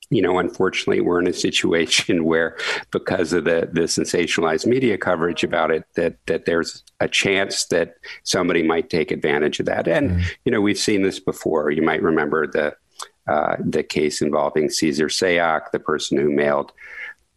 you 0.08 0.22
know, 0.22 0.38
unfortunately, 0.38 1.00
we're 1.00 1.20
in 1.20 1.26
a 1.26 1.32
situation 1.32 2.24
where, 2.30 2.56
because 2.90 3.32
of 3.32 3.44
the 3.44 3.68
the 3.72 3.82
sensationalized 3.82 4.66
media 4.66 4.98
coverage 4.98 5.44
about 5.44 5.70
it, 5.70 5.84
that 5.94 6.16
that 6.26 6.46
there's 6.46 6.82
a 7.00 7.08
chance 7.08 7.66
that 7.66 7.94
somebody 8.22 8.62
might 8.62 8.90
take 8.90 9.10
advantage 9.10 9.60
of 9.60 9.66
that. 9.66 9.86
And 9.88 10.10
mm. 10.12 10.24
you 10.44 10.52
know, 10.52 10.60
we've 10.60 10.78
seen 10.78 11.02
this 11.02 11.20
before. 11.20 11.70
You 11.70 11.82
might 11.82 12.02
remember 12.02 12.46
the 12.46 12.76
uh, 13.28 13.56
the 13.58 13.82
case 13.82 14.22
involving 14.22 14.70
Cesar 14.70 15.08
Sayoc, 15.08 15.72
the 15.72 15.80
person 15.80 16.16
who 16.16 16.30
mailed 16.30 16.72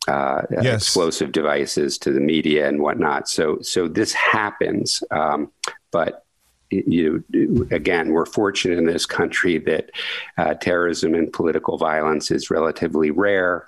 uh, 0.07 0.41
yes. 0.61 0.83
explosive 0.83 1.31
devices 1.31 1.97
to 1.99 2.11
the 2.11 2.19
media 2.19 2.67
and 2.67 2.79
whatnot. 2.79 3.29
So, 3.29 3.59
so 3.61 3.87
this 3.87 4.13
happens, 4.13 5.03
um, 5.11 5.51
but 5.91 6.25
you 6.71 7.23
know, 7.29 7.67
again, 7.71 8.11
we're 8.11 8.25
fortunate 8.25 8.77
in 8.77 8.85
this 8.85 9.05
country 9.05 9.57
that 9.59 9.91
uh, 10.37 10.53
terrorism 10.55 11.15
and 11.15 11.31
political 11.31 11.77
violence 11.77 12.31
is 12.31 12.49
relatively 12.51 13.11
rare. 13.11 13.67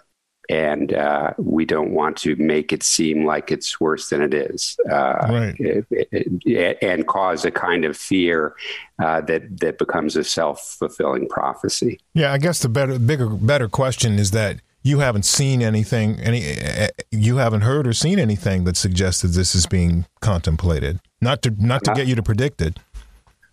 And 0.50 0.94
uh, 0.94 1.34
we 1.38 1.66
don't 1.66 1.92
want 1.92 2.18
to 2.18 2.36
make 2.36 2.74
it 2.74 2.84
seem 2.84 3.26
like 3.26 3.52
it's 3.52 3.80
worse 3.80 4.10
than 4.10 4.22
it 4.22 4.34
is, 4.34 4.76
uh, 4.90 5.28
right. 5.30 5.56
it, 5.58 5.86
it, 5.92 6.28
it, 6.46 6.78
and 6.82 7.08
cause 7.08 7.46
a 7.46 7.52
kind 7.52 7.86
of 7.86 7.96
fear 7.96 8.56
uh, 9.02 9.22
that 9.22 9.62
that 9.62 9.78
becomes 9.78 10.18
a 10.18 10.26
self 10.26 10.76
fulfilling 10.78 11.30
prophecy. 11.30 12.02
Yeah, 12.14 12.34
I 12.34 12.38
guess 12.38 12.60
the 12.60 12.68
better, 12.68 13.00
bigger, 13.00 13.30
better 13.30 13.70
question 13.70 14.20
is 14.20 14.32
that 14.32 14.58
you 14.84 15.00
haven't 15.00 15.24
seen 15.24 15.62
anything, 15.62 16.20
any, 16.20 16.44
eh, 16.44 16.90
you 17.12 17.38
haven't 17.38 17.62
heard 17.62 17.88
or 17.88 17.94
seen 17.94 18.20
anything 18.20 18.64
that 18.64 18.78
suggests 18.78 19.22
that 19.22 19.30
this 19.30 19.54
is 19.54 19.66
being 19.66 20.06
contemplated. 20.22 21.00
Not 21.22 21.42
to 21.44 21.52
not 21.52 21.84
to 21.84 21.92
uh, 21.92 21.96
get 21.96 22.08
you 22.08 22.16
to 22.16 22.24
predict 22.24 22.62
it. 22.62 22.80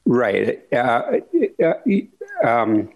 Right. 0.07 0.61
Uh, 0.73 1.21
uh, 1.63 2.47
um, 2.47 2.91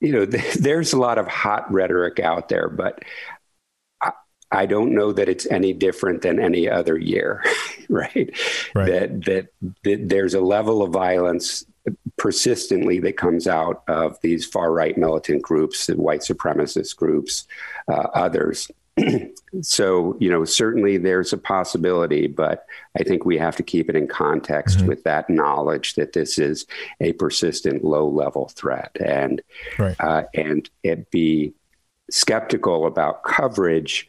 you 0.00 0.12
know, 0.12 0.26
there's 0.26 0.92
a 0.92 0.98
lot 0.98 1.18
of 1.18 1.26
hot 1.26 1.72
rhetoric 1.72 2.20
out 2.20 2.48
there, 2.48 2.68
but 2.68 3.02
I, 4.02 4.12
I, 4.50 4.66
don't 4.66 4.94
know 4.94 5.12
that 5.12 5.30
it's 5.30 5.46
any 5.46 5.72
different 5.72 6.20
than 6.20 6.38
any 6.38 6.68
other 6.68 6.98
year, 6.98 7.42
right? 7.88 8.38
right? 8.74 8.86
That, 8.86 9.24
that 9.24 9.48
that 9.84 10.08
there's 10.08 10.34
a 10.34 10.40
level 10.40 10.82
of 10.82 10.92
violence 10.92 11.64
persistently 12.22 13.00
that 13.00 13.16
comes 13.16 13.48
out 13.48 13.82
of 13.88 14.16
these 14.20 14.46
far 14.46 14.70
right 14.70 14.96
militant 14.96 15.42
groups, 15.42 15.86
the 15.86 15.96
white 15.96 16.20
supremacist 16.20 16.94
groups, 16.94 17.48
uh, 17.88 18.06
others 18.14 18.70
so, 19.62 20.16
you 20.20 20.30
know, 20.30 20.44
certainly 20.44 20.98
there's 20.98 21.32
a 21.32 21.38
possibility, 21.38 22.28
but 22.28 22.64
I 22.96 23.02
think 23.02 23.24
we 23.24 23.38
have 23.38 23.56
to 23.56 23.62
keep 23.64 23.88
it 23.88 23.96
in 23.96 24.06
context 24.06 24.78
mm-hmm. 24.78 24.86
with 24.86 25.02
that 25.02 25.28
knowledge 25.28 25.94
that 25.94 26.12
this 26.12 26.38
is 26.38 26.64
a 27.00 27.12
persistent 27.14 27.82
low 27.84 28.08
level 28.08 28.48
threat 28.54 28.96
and, 29.04 29.42
right. 29.78 29.96
uh, 29.98 30.24
and 30.34 30.70
it 30.84 31.10
be 31.10 31.54
skeptical 32.08 32.86
about 32.86 33.24
coverage 33.24 34.08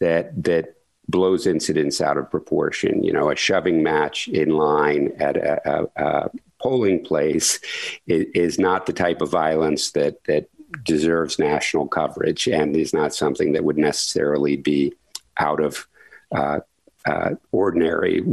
that, 0.00 0.42
that 0.42 0.76
blows 1.08 1.46
incidents 1.46 2.00
out 2.00 2.16
of 2.16 2.30
proportion. 2.30 3.04
You 3.04 3.12
know, 3.12 3.30
a 3.30 3.36
shoving 3.36 3.82
match 3.82 4.26
in 4.28 4.50
line 4.50 5.12
at 5.18 5.36
a, 5.36 5.70
a, 5.70 6.04
a 6.04 6.30
polling 6.62 7.04
place 7.04 7.60
is, 8.06 8.26
is, 8.34 8.58
not 8.58 8.86
the 8.86 8.92
type 8.92 9.20
of 9.20 9.30
violence 9.30 9.90
that, 9.92 10.22
that 10.24 10.48
deserves 10.84 11.38
national 11.38 11.86
coverage 11.88 12.46
and 12.48 12.76
is 12.76 12.94
not 12.94 13.14
something 13.14 13.52
that 13.52 13.64
would 13.64 13.78
necessarily 13.78 14.56
be 14.56 14.92
out 15.38 15.60
of 15.60 15.86
uh, 16.34 16.60
uh, 17.06 17.30
ordinary 17.50 18.24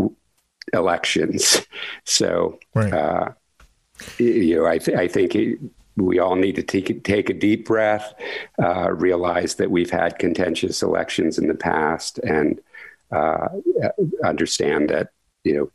elections. 0.74 1.66
So, 2.06 2.60
right. 2.74 2.92
uh, 2.92 3.30
you 4.18 4.58
know, 4.58 4.66
I, 4.66 4.80
th- 4.80 4.98
I 4.98 5.08
think 5.08 5.36
it, 5.36 5.60
we 5.96 6.20
all 6.20 6.36
need 6.36 6.56
to 6.56 6.64
take, 6.64 7.04
take 7.04 7.30
a 7.30 7.34
deep 7.34 7.66
breath, 7.66 8.14
uh, 8.62 8.92
realize 8.92 9.56
that 9.56 9.72
we've 9.72 9.92
had 9.92 10.20
contentious 10.20 10.82
elections 10.82 11.38
in 11.38 11.48
the 11.48 11.56
past, 11.56 12.18
and 12.20 12.60
uh, 13.12 13.48
understand 14.24 14.90
that 14.90 15.10
you 15.44 15.56
know 15.56 15.72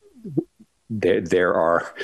there 0.91 1.21
there 1.21 1.55
are 1.55 1.95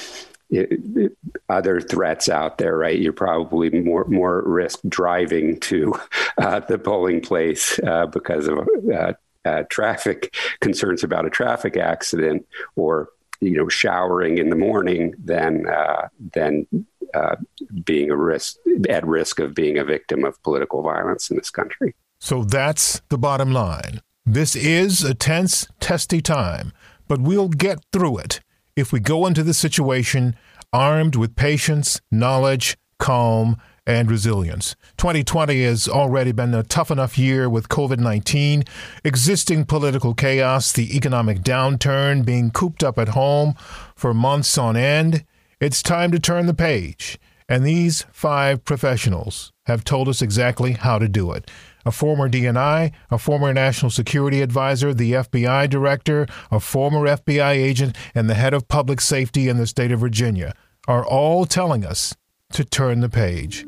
other 1.48 1.80
threats 1.80 2.28
out 2.28 2.58
there, 2.58 2.76
right? 2.76 2.98
You're 2.98 3.12
probably 3.12 3.70
more 3.70 4.04
more 4.06 4.40
at 4.40 4.46
risk 4.46 4.80
driving 4.88 5.60
to 5.60 5.94
uh, 6.38 6.60
the 6.60 6.78
polling 6.78 7.20
place 7.20 7.78
uh, 7.80 8.06
because 8.06 8.48
of 8.48 8.68
uh, 8.92 9.12
uh, 9.44 9.62
traffic 9.70 10.34
concerns 10.60 11.04
about 11.04 11.26
a 11.26 11.30
traffic 11.30 11.76
accident, 11.76 12.46
or 12.76 13.10
you 13.40 13.56
know, 13.56 13.68
showering 13.68 14.38
in 14.38 14.50
the 14.50 14.56
morning 14.56 15.14
than 15.22 15.66
uh, 15.68 16.08
than 16.32 16.66
uh, 17.14 17.36
being 17.84 18.10
a 18.10 18.16
risk 18.16 18.56
at 18.88 19.06
risk 19.06 19.38
of 19.38 19.54
being 19.54 19.78
a 19.78 19.84
victim 19.84 20.24
of 20.24 20.42
political 20.42 20.82
violence 20.82 21.30
in 21.30 21.36
this 21.36 21.50
country. 21.50 21.94
So 22.18 22.44
that's 22.44 23.00
the 23.08 23.18
bottom 23.18 23.52
line. 23.52 24.00
This 24.26 24.54
is 24.54 25.02
a 25.02 25.14
tense, 25.14 25.66
testy 25.80 26.20
time, 26.20 26.72
but 27.08 27.20
we'll 27.20 27.48
get 27.48 27.80
through 27.92 28.18
it 28.18 28.40
if 28.76 28.92
we 28.92 29.00
go 29.00 29.26
into 29.26 29.42
the 29.42 29.54
situation 29.54 30.37
armed 30.72 31.16
with 31.16 31.37
patience, 31.37 32.00
knowledge, 32.11 32.76
calm, 32.98 33.56
and 33.87 34.11
resilience. 34.11 34.76
2020 34.98 35.64
has 35.64 35.88
already 35.88 36.33
been 36.33 36.54
a 36.54 36.62
tough 36.62 36.90
enough 36.90 37.18
year 37.18 37.48
with 37.48 37.68
COVID 37.68 37.98
19, 37.98 38.64
existing 39.04 39.64
political 39.64 40.14
chaos, 40.14 40.72
the 40.72 40.96
economic 40.96 41.40
downturn, 41.40 42.24
being 42.24 42.50
cooped 42.50 42.85
up 42.85 42.98
at 42.98 43.09
home 43.09 43.54
for 43.96 44.14
months 44.14 44.56
on 44.56 44.76
end. 44.76 45.24
It's 45.61 45.83
time 45.83 46.12
to 46.12 46.18
turn 46.18 46.46
the 46.46 46.54
page. 46.54 47.18
And 47.48 47.64
these 47.64 48.06
five 48.12 48.64
professionals 48.64 49.52
have 49.66 49.83
told 49.83 50.09
us 50.09 50.22
exactly 50.22 50.72
how 50.72 51.00
to 51.00 51.09
do 51.09 51.33
it. 51.33 51.50
A 51.84 51.90
former 51.90 52.28
DNI, 52.28 52.92
a 53.10 53.18
former 53.18 53.52
national 53.54 53.90
security 53.90 54.42
advisor, 54.42 54.92
the 54.92 55.12
FBI 55.12 55.68
director, 55.68 56.26
a 56.50 56.60
former 56.60 57.06
FBI 57.06 57.52
agent, 57.52 57.96
and 58.14 58.28
the 58.28 58.34
head 58.34 58.54
of 58.54 58.68
public 58.68 59.00
safety 59.00 59.48
in 59.48 59.56
the 59.56 59.66
state 59.66 59.92
of 59.92 60.00
Virginia 60.00 60.54
are 60.88 61.04
all 61.04 61.46
telling 61.46 61.84
us 61.84 62.14
to 62.52 62.64
turn 62.64 63.00
the 63.00 63.08
page. 63.08 63.64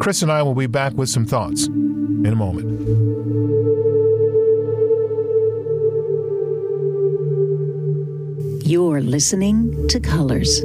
Chris 0.00 0.22
and 0.22 0.30
I 0.30 0.42
will 0.42 0.54
be 0.54 0.66
back 0.66 0.92
with 0.94 1.08
some 1.08 1.26
thoughts 1.26 1.66
in 1.66 2.26
a 2.26 2.36
moment. 2.36 2.66
You're 8.66 9.00
listening 9.00 9.86
to 9.88 10.00
Colors. 10.00 10.60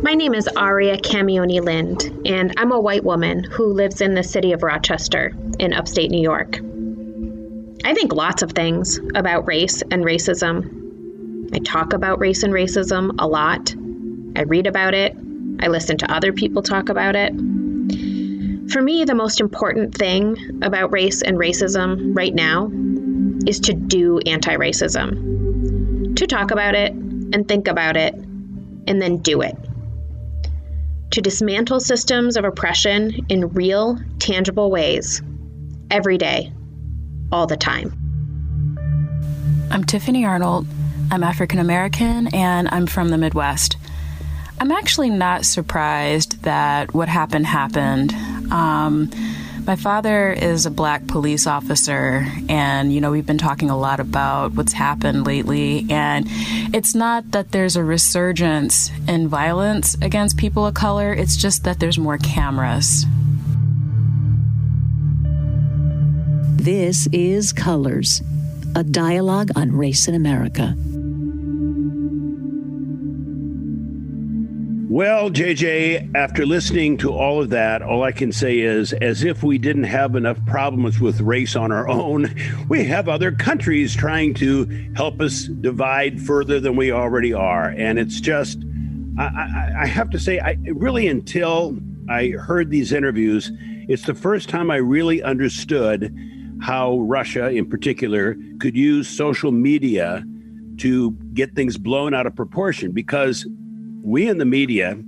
My 0.00 0.14
name 0.14 0.32
is 0.32 0.48
Aria 0.56 0.96
Camioni 0.96 1.60
Lind, 1.60 2.24
and 2.24 2.54
I'm 2.56 2.70
a 2.70 2.78
white 2.78 3.02
woman 3.02 3.42
who 3.42 3.72
lives 3.72 4.00
in 4.00 4.14
the 4.14 4.22
city 4.22 4.52
of 4.52 4.62
Rochester 4.62 5.34
in 5.58 5.72
upstate 5.72 6.12
New 6.12 6.22
York. 6.22 6.58
I 7.84 7.94
think 7.94 8.12
lots 8.12 8.42
of 8.42 8.52
things 8.52 9.00
about 9.16 9.48
race 9.48 9.82
and 9.90 10.04
racism. 10.04 11.50
I 11.52 11.58
talk 11.58 11.94
about 11.94 12.20
race 12.20 12.44
and 12.44 12.52
racism 12.52 13.16
a 13.18 13.26
lot. 13.26 13.74
I 14.36 14.42
read 14.42 14.68
about 14.68 14.94
it. 14.94 15.16
I 15.58 15.66
listen 15.66 15.98
to 15.98 16.14
other 16.14 16.32
people 16.32 16.62
talk 16.62 16.90
about 16.90 17.16
it. 17.16 17.32
For 18.70 18.80
me, 18.80 19.04
the 19.04 19.16
most 19.16 19.40
important 19.40 19.96
thing 19.96 20.60
about 20.62 20.92
race 20.92 21.22
and 21.22 21.36
racism 21.36 22.16
right 22.16 22.34
now 22.34 22.70
is 23.48 23.58
to 23.60 23.72
do 23.72 24.20
anti 24.26 24.54
racism, 24.54 26.14
to 26.16 26.26
talk 26.28 26.52
about 26.52 26.76
it 26.76 26.92
and 26.92 27.48
think 27.48 27.66
about 27.66 27.96
it, 27.96 28.14
and 28.14 29.02
then 29.02 29.16
do 29.16 29.40
it. 29.40 29.56
To 31.12 31.22
dismantle 31.22 31.80
systems 31.80 32.36
of 32.36 32.44
oppression 32.44 33.26
in 33.28 33.48
real, 33.48 33.98
tangible 34.18 34.70
ways, 34.70 35.22
every 35.90 36.18
day, 36.18 36.52
all 37.32 37.46
the 37.46 37.56
time. 37.56 37.94
I'm 39.70 39.84
Tiffany 39.84 40.24
Arnold. 40.26 40.66
I'm 41.10 41.22
African 41.22 41.58
American 41.58 42.34
and 42.34 42.68
I'm 42.70 42.86
from 42.86 43.08
the 43.08 43.16
Midwest. 43.16 43.78
I'm 44.60 44.70
actually 44.70 45.08
not 45.08 45.46
surprised 45.46 46.42
that 46.42 46.92
what 46.92 47.08
happened 47.08 47.46
happened. 47.46 48.12
Um, 48.52 49.10
my 49.68 49.76
father 49.76 50.32
is 50.32 50.64
a 50.64 50.70
black 50.70 51.06
police 51.06 51.46
officer, 51.46 52.26
and 52.48 52.90
you 52.90 53.02
know, 53.02 53.10
we've 53.10 53.26
been 53.26 53.36
talking 53.36 53.68
a 53.68 53.76
lot 53.76 54.00
about 54.00 54.54
what's 54.54 54.72
happened 54.72 55.26
lately. 55.26 55.84
And 55.90 56.24
it's 56.74 56.94
not 56.94 57.32
that 57.32 57.52
there's 57.52 57.76
a 57.76 57.84
resurgence 57.84 58.90
in 59.06 59.28
violence 59.28 59.94
against 60.00 60.38
people 60.38 60.66
of 60.66 60.72
color, 60.72 61.12
it's 61.12 61.36
just 61.36 61.64
that 61.64 61.80
there's 61.80 61.98
more 61.98 62.16
cameras. 62.16 63.04
This 66.56 67.06
is 67.12 67.52
Colors, 67.52 68.22
a 68.74 68.82
dialogue 68.82 69.50
on 69.54 69.72
race 69.72 70.08
in 70.08 70.14
America. 70.14 70.74
Well, 74.98 75.30
JJ, 75.30 76.16
after 76.16 76.44
listening 76.44 76.96
to 76.96 77.12
all 77.12 77.40
of 77.40 77.50
that, 77.50 77.82
all 77.82 78.02
I 78.02 78.10
can 78.10 78.32
say 78.32 78.58
is 78.58 78.92
as 78.94 79.22
if 79.22 79.44
we 79.44 79.56
didn't 79.56 79.84
have 79.84 80.16
enough 80.16 80.44
problems 80.44 80.98
with 80.98 81.20
race 81.20 81.54
on 81.54 81.70
our 81.70 81.88
own, 81.88 82.34
we 82.68 82.82
have 82.86 83.08
other 83.08 83.30
countries 83.30 83.94
trying 83.94 84.34
to 84.34 84.64
help 84.96 85.20
us 85.20 85.44
divide 85.44 86.20
further 86.20 86.58
than 86.58 86.74
we 86.74 86.90
already 86.90 87.32
are. 87.32 87.68
And 87.76 87.96
it's 87.96 88.20
just, 88.20 88.58
I, 89.16 89.26
I, 89.26 89.72
I 89.82 89.86
have 89.86 90.10
to 90.10 90.18
say, 90.18 90.40
I 90.40 90.58
really, 90.64 91.06
until 91.06 91.78
I 92.10 92.30
heard 92.30 92.70
these 92.70 92.92
interviews, 92.92 93.52
it's 93.88 94.02
the 94.02 94.14
first 94.14 94.48
time 94.48 94.68
I 94.68 94.78
really 94.78 95.22
understood 95.22 96.12
how 96.60 96.98
Russia, 96.98 97.50
in 97.50 97.70
particular, 97.70 98.36
could 98.58 98.74
use 98.74 99.06
social 99.08 99.52
media 99.52 100.24
to 100.78 101.12
get 101.34 101.54
things 101.54 101.78
blown 101.78 102.14
out 102.14 102.26
of 102.26 102.34
proportion 102.34 102.90
because 102.90 103.46
we 104.08 104.26
in 104.26 104.38
the 104.38 104.44
media 104.46 104.98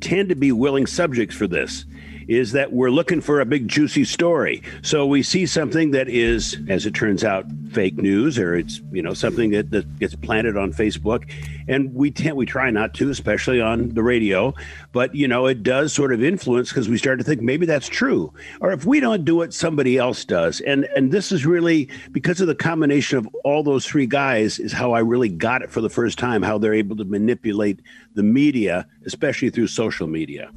tend 0.00 0.30
to 0.30 0.34
be 0.34 0.50
willing 0.50 0.86
subjects 0.86 1.36
for 1.36 1.46
this 1.46 1.84
is 2.28 2.52
that 2.52 2.72
we're 2.72 2.90
looking 2.90 3.20
for 3.20 3.40
a 3.40 3.44
big 3.44 3.68
juicy 3.68 4.04
story. 4.04 4.62
So 4.82 5.06
we 5.06 5.22
see 5.22 5.46
something 5.46 5.90
that 5.92 6.08
is, 6.08 6.56
as 6.68 6.86
it 6.86 6.94
turns 6.94 7.24
out, 7.24 7.46
fake 7.72 7.96
news, 7.96 8.38
or 8.38 8.54
it's 8.54 8.80
you 8.92 9.02
know 9.02 9.14
something 9.14 9.50
that, 9.50 9.70
that 9.70 9.98
gets 9.98 10.14
planted 10.14 10.56
on 10.56 10.72
Facebook, 10.72 11.28
and 11.68 11.92
we 11.94 12.10
tend 12.10 12.36
we 12.36 12.46
try 12.46 12.70
not 12.70 12.94
to, 12.94 13.10
especially 13.10 13.60
on 13.60 13.90
the 13.90 14.02
radio, 14.02 14.54
but 14.92 15.14
you 15.14 15.26
know 15.26 15.46
it 15.46 15.62
does 15.62 15.92
sort 15.92 16.12
of 16.12 16.22
influence 16.22 16.68
because 16.68 16.88
we 16.88 16.96
start 16.96 17.18
to 17.18 17.24
think 17.24 17.40
maybe 17.40 17.66
that's 17.66 17.88
true, 17.88 18.32
or 18.60 18.72
if 18.72 18.84
we 18.84 19.00
don't 19.00 19.24
do 19.24 19.42
it, 19.42 19.52
somebody 19.52 19.98
else 19.98 20.24
does, 20.24 20.60
and 20.60 20.84
and 20.96 21.12
this 21.12 21.32
is 21.32 21.44
really 21.44 21.88
because 22.12 22.40
of 22.40 22.46
the 22.46 22.54
combination 22.54 23.18
of 23.18 23.28
all 23.44 23.62
those 23.62 23.86
three 23.86 24.06
guys 24.06 24.58
is 24.58 24.72
how 24.72 24.92
I 24.92 25.00
really 25.00 25.28
got 25.28 25.62
it 25.62 25.70
for 25.70 25.80
the 25.80 25.90
first 25.90 26.18
time, 26.18 26.42
how 26.42 26.58
they're 26.58 26.74
able 26.74 26.96
to 26.96 27.04
manipulate 27.04 27.80
the 28.14 28.22
media, 28.22 28.86
especially 29.04 29.50
through 29.50 29.66
social 29.66 30.06
media. 30.06 30.50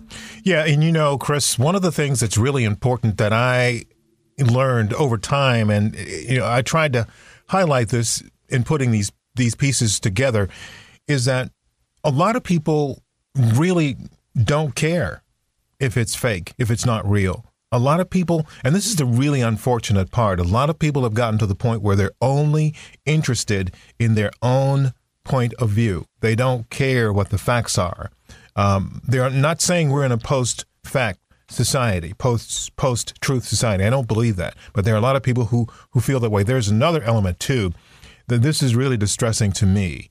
Yeah, 0.43 0.65
and 0.65 0.83
you 0.83 0.91
know, 0.91 1.17
Chris, 1.17 1.59
one 1.59 1.75
of 1.75 1.81
the 1.81 1.91
things 1.91 2.19
that's 2.19 2.37
really 2.37 2.63
important 2.63 3.17
that 3.17 3.33
I 3.33 3.83
learned 4.39 4.93
over 4.93 5.17
time, 5.17 5.69
and 5.69 5.95
you 5.95 6.39
know, 6.39 6.47
I 6.49 6.61
tried 6.61 6.93
to 6.93 7.07
highlight 7.49 7.89
this 7.89 8.23
in 8.49 8.63
putting 8.63 8.91
these 8.91 9.11
these 9.35 9.55
pieces 9.55 9.99
together, 9.99 10.49
is 11.07 11.25
that 11.25 11.51
a 12.03 12.11
lot 12.11 12.35
of 12.35 12.43
people 12.43 13.03
really 13.35 13.97
don't 14.41 14.75
care 14.75 15.23
if 15.79 15.97
it's 15.97 16.15
fake, 16.15 16.53
if 16.57 16.71
it's 16.71 16.85
not 16.85 17.07
real. 17.07 17.45
A 17.71 17.79
lot 17.79 17.99
of 17.99 18.09
people, 18.09 18.47
and 18.63 18.73
this 18.73 18.87
is 18.87 18.95
the 18.95 19.05
really 19.05 19.41
unfortunate 19.41 20.09
part, 20.09 20.39
a 20.39 20.43
lot 20.43 20.69
of 20.69 20.79
people 20.79 21.03
have 21.03 21.13
gotten 21.13 21.37
to 21.39 21.45
the 21.45 21.55
point 21.55 21.81
where 21.81 21.97
they're 21.97 22.11
only 22.21 22.73
interested 23.05 23.73
in 23.99 24.15
their 24.15 24.31
own 24.41 24.93
point 25.27 25.53
of 25.55 25.69
view. 25.69 26.05
They 26.21 26.35
don't 26.35 26.69
care 26.69 27.11
what 27.11 27.29
the 27.29 27.37
facts 27.37 27.77
are. 27.77 28.09
Um, 28.55 29.01
they're 29.07 29.29
not 29.29 29.61
saying 29.61 29.91
we're 29.91 30.05
in 30.05 30.11
a 30.11 30.17
post 30.17 30.65
fact 30.83 31.19
society, 31.49 32.13
post 32.13 32.75
post 32.75 33.13
truth 33.21 33.45
society. 33.45 33.83
I 33.83 33.89
don't 33.89 34.07
believe 34.07 34.35
that, 34.37 34.55
but 34.73 34.85
there 34.85 34.95
are 34.95 34.97
a 34.97 35.01
lot 35.01 35.15
of 35.15 35.23
people 35.23 35.45
who 35.45 35.67
who 35.91 35.99
feel 35.99 36.19
that 36.19 36.29
way. 36.29 36.43
There's 36.43 36.69
another 36.69 37.03
element 37.03 37.39
too 37.39 37.73
that 38.27 38.41
this 38.41 38.61
is 38.61 38.75
really 38.75 38.97
distressing 38.97 39.51
to 39.53 39.65
me. 39.65 40.09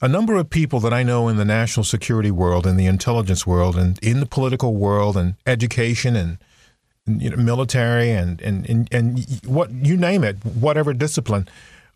A 0.00 0.08
number 0.08 0.36
of 0.36 0.48
people 0.48 0.78
that 0.80 0.92
I 0.92 1.02
know 1.02 1.28
in 1.28 1.36
the 1.36 1.44
national 1.44 1.84
security 1.84 2.30
world, 2.30 2.66
in 2.66 2.76
the 2.76 2.86
intelligence 2.86 3.46
world, 3.46 3.76
and 3.76 3.98
in 3.98 4.20
the 4.20 4.26
political 4.26 4.76
world, 4.76 5.16
and 5.16 5.34
education, 5.44 6.14
and 6.14 6.38
you 7.06 7.30
know, 7.30 7.36
military, 7.36 8.10
and, 8.10 8.40
and 8.40 8.68
and 8.68 8.88
and 8.92 9.40
what 9.44 9.72
you 9.72 9.96
name 9.96 10.22
it, 10.22 10.36
whatever 10.44 10.94
discipline, 10.94 11.48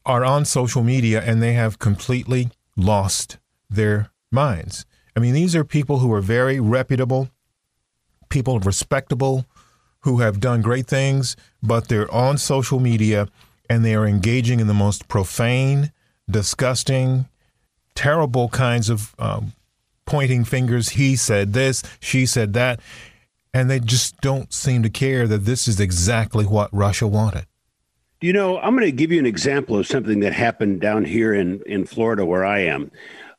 are 0.05 0.25
on 0.25 0.45
social 0.45 0.83
media, 0.83 1.23
and 1.23 1.41
they 1.41 1.53
have 1.53 1.79
completely 1.79 2.51
lost 2.77 3.39
their 3.69 4.11
minds. 4.31 4.87
I 5.17 5.21
mean, 5.21 5.35
these 5.35 5.55
are 5.55 5.65
people 5.65 5.99
who 5.99 6.13
are 6.13 6.21
very 6.21 6.59
reputable, 6.59 7.29
people 8.29 8.59
respectable, 8.61 9.47
who 10.01 10.19
have 10.19 10.41
done 10.41 10.63
great 10.63 10.87
things, 10.87 11.37
but 11.63 11.89
they're 11.89 12.13
on 12.13 12.39
social 12.39 12.81
media 12.81 13.29
and 13.69 13.85
they 13.85 13.95
are 13.95 14.07
engaging 14.07 14.61
in 14.61 14.67
the 14.67 14.75
most 14.75 15.09
profane, 15.09 15.93
disgusting, 16.31 17.29
terrible 17.95 18.49
kinds 18.49 18.91
of 18.91 19.15
um, 19.19 19.53
pointing 20.07 20.45
fingers. 20.45 20.91
He 20.91 21.15
said 21.17 21.53
this, 21.53 21.83
she 22.01 22.27
said 22.27 22.53
that. 22.55 22.81
And 23.55 23.71
they 23.71 23.81
just 23.81 24.19
don't 24.23 24.53
seem 24.53 24.83
to 24.83 24.89
care 24.89 25.27
that 25.27 25.45
this 25.45 25.69
is 25.69 25.79
exactly 25.79 26.47
what 26.47 26.73
Russia 26.73 27.07
wanted. 27.07 27.47
You 28.23 28.33
know, 28.33 28.61
I'm 28.61 28.77
going 28.77 28.87
to 28.87 28.93
give 28.93 29.11
you 29.11 29.19
an 29.19 29.27
example 29.27 29.77
of 29.77 29.89
something 29.89 30.21
that 30.21 30.33
happened 30.33 30.81
down 30.81 31.05
here 31.05 31.35
in, 31.35 31.61
in 31.67 31.85
Florida 31.85 32.25
where 32.25 32.45
I 32.45 32.61
am. 32.61 32.93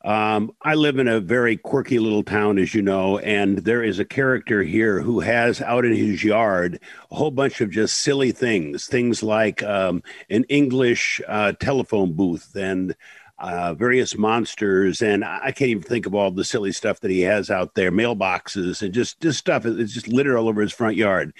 Um, 0.04 0.52
I 0.60 0.74
live 0.74 0.98
in 0.98 1.08
a 1.08 1.20
very 1.20 1.56
quirky 1.56 1.98
little 1.98 2.22
town, 2.22 2.58
as 2.58 2.74
you 2.74 2.82
know, 2.82 3.16
and 3.20 3.60
there 3.60 3.82
is 3.82 3.98
a 3.98 4.04
character 4.04 4.62
here 4.62 5.00
who 5.00 5.20
has 5.20 5.62
out 5.62 5.86
in 5.86 5.94
his 5.94 6.22
yard 6.22 6.80
a 7.10 7.14
whole 7.14 7.30
bunch 7.30 7.62
of 7.62 7.70
just 7.70 8.02
silly 8.02 8.30
things, 8.30 8.84
things 8.84 9.22
like 9.22 9.62
um, 9.62 10.02
an 10.28 10.44
English 10.50 11.18
uh, 11.28 11.52
telephone 11.52 12.12
booth 12.12 12.54
and 12.54 12.94
uh, 13.38 13.72
various 13.72 14.18
monsters, 14.18 15.02
and 15.02 15.24
I 15.24 15.50
can't 15.52 15.70
even 15.70 15.82
think 15.82 16.06
of 16.06 16.14
all 16.14 16.30
the 16.30 16.44
silly 16.44 16.72
stuff 16.72 17.00
that 17.00 17.10
he 17.10 17.22
has 17.22 17.50
out 17.50 17.74
there, 17.74 17.90
mailboxes 17.90 18.82
and 18.82 18.92
just 18.92 19.20
just 19.20 19.38
stuff. 19.38 19.66
It's 19.66 19.92
just 19.92 20.08
littered 20.08 20.36
all 20.36 20.48
over 20.48 20.60
his 20.60 20.72
front 20.72 20.96
yard. 20.96 21.32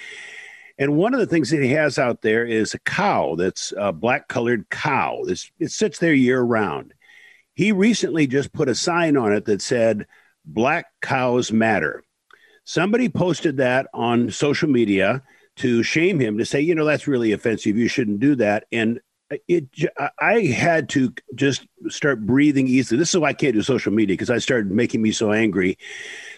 And 0.79 0.97
one 0.97 1.15
of 1.15 1.21
the 1.21 1.27
things 1.27 1.51
that 1.51 1.63
he 1.63 1.71
has 1.71 1.99
out 1.99 2.23
there 2.23 2.45
is 2.45 2.75
a 2.75 2.81
cow 2.81 3.37
that's 3.37 3.73
a 3.77 3.93
black 3.93 4.29
colored 4.29 4.69
cow. 4.71 5.23
It's, 5.27 5.51
it 5.59 5.71
sits 5.71 5.99
there 5.99 6.13
year 6.13 6.41
round. 6.41 6.95
He 7.55 7.71
recently 7.71 8.27
just 8.27 8.53
put 8.53 8.69
a 8.69 8.75
sign 8.75 9.17
on 9.17 9.33
it 9.33 9.45
that 9.45 9.63
said, 9.63 10.07
Black 10.45 10.87
Cows 11.01 11.53
Matter. 11.53 12.05
Somebody 12.65 13.09
posted 13.09 13.59
that 13.59 13.87
on 13.95 14.31
social 14.31 14.69
media 14.69 15.23
to 15.57 15.83
shame 15.83 16.19
him 16.19 16.39
to 16.39 16.47
say, 16.47 16.61
you 16.61 16.75
know, 16.75 16.85
that's 16.85 17.07
really 17.07 17.33
offensive. 17.33 17.77
You 17.77 17.89
shouldn't 17.89 18.21
do 18.21 18.35
that. 18.37 18.67
And 18.73 19.01
it, 19.49 19.69
I 20.21 20.41
had 20.41 20.89
to 20.91 21.13
just 21.35 21.67
start 21.89 22.27
breathing 22.27 22.67
easily. 22.67 22.99
This 22.99 23.15
is 23.15 23.21
why 23.21 23.29
I 23.29 23.33
can't 23.35 23.55
do 23.55 23.63
social 23.63 23.93
media 23.93 24.15
because 24.15 24.31
I 24.31 24.39
started 24.39 24.71
making 24.71 25.03
me 25.03 25.13
so 25.13 25.33
angry. 25.33 25.79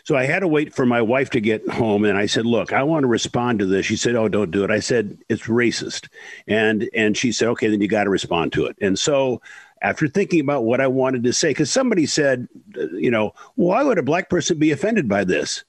So 0.07 0.17
I 0.17 0.25
had 0.25 0.41
to 0.41 0.49
wait 0.49 0.73
for 0.73 0.87
my 0.87 1.03
wife 1.03 1.31
to 1.31 1.41
get 1.41 1.69
home, 1.69 2.05
and 2.05 2.17
I 2.17 2.27
said, 2.27 2.47
"Look, 2.47 2.73
I 2.73 2.85
want 2.85 3.03
to 3.03 3.09
respond 3.09 3.59
to 3.59 3.67
this." 3.67 3.87
She 3.87 3.97
said, 3.97 4.15
"Oh, 4.15 4.29
don't 4.29 4.53
do 4.53 4.63
it." 4.63 4.71
I 4.71 4.79
said, 4.79 5.19
"It's 5.29 5.49
racist," 5.49 6.09
and 6.47 6.89
and 6.95 7.17
she 7.17 7.33
said, 7.33 7.49
"Okay, 7.49 7.67
then 7.67 7.81
you 7.81 7.89
got 7.89 8.05
to 8.05 8.11
respond 8.11 8.53
to 8.53 8.67
it." 8.67 8.77
And 8.81 8.97
so 8.97 9.43
after 9.83 10.07
thinking 10.07 10.39
about 10.39 10.63
what 10.63 10.81
I 10.81 10.87
wanted 10.87 11.25
to 11.25 11.33
say, 11.33 11.51
because 11.51 11.73
somebody 11.73 12.07
said, 12.07 12.47
uh, 12.79 12.87
you 12.93 13.11
know, 13.11 13.33
why 13.57 13.83
would 13.83 13.99
a 13.99 14.03
black 14.03 14.31
person 14.31 14.59
be 14.59 14.71
offended 14.71 15.09
by 15.09 15.25
this? 15.25 15.65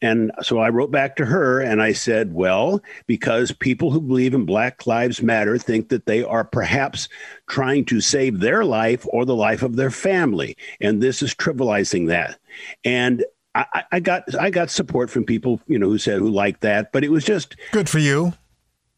And 0.00 0.32
so 0.40 0.58
I 0.58 0.70
wrote 0.70 0.90
back 0.90 1.14
to 1.16 1.26
her 1.26 1.60
and 1.60 1.80
I 1.80 1.92
said, 1.92 2.34
well, 2.34 2.80
because 3.06 3.52
people 3.52 3.92
who 3.92 4.00
believe 4.00 4.34
in 4.34 4.44
Black 4.44 4.84
Lives 4.84 5.22
Matter 5.22 5.58
think 5.58 5.90
that 5.90 6.06
they 6.06 6.24
are 6.24 6.42
perhaps 6.42 7.08
trying 7.46 7.84
to 7.84 8.00
save 8.00 8.40
their 8.40 8.64
life 8.64 9.06
or 9.10 9.24
the 9.24 9.36
life 9.36 9.62
of 9.62 9.76
their 9.76 9.92
family. 9.92 10.56
And 10.80 11.00
this 11.00 11.22
is 11.22 11.34
trivializing 11.36 12.08
that. 12.08 12.40
And 12.84 13.24
I, 13.54 13.84
I 13.92 14.00
got 14.00 14.34
I 14.34 14.50
got 14.50 14.70
support 14.70 15.10
from 15.10 15.24
people, 15.24 15.60
you 15.66 15.78
know, 15.78 15.88
who 15.88 15.98
said 15.98 16.18
who 16.18 16.30
liked 16.30 16.62
that, 16.62 16.90
but 16.92 17.04
it 17.04 17.10
was 17.10 17.24
just 17.24 17.56
good 17.72 17.88
for 17.88 17.98
you. 17.98 18.32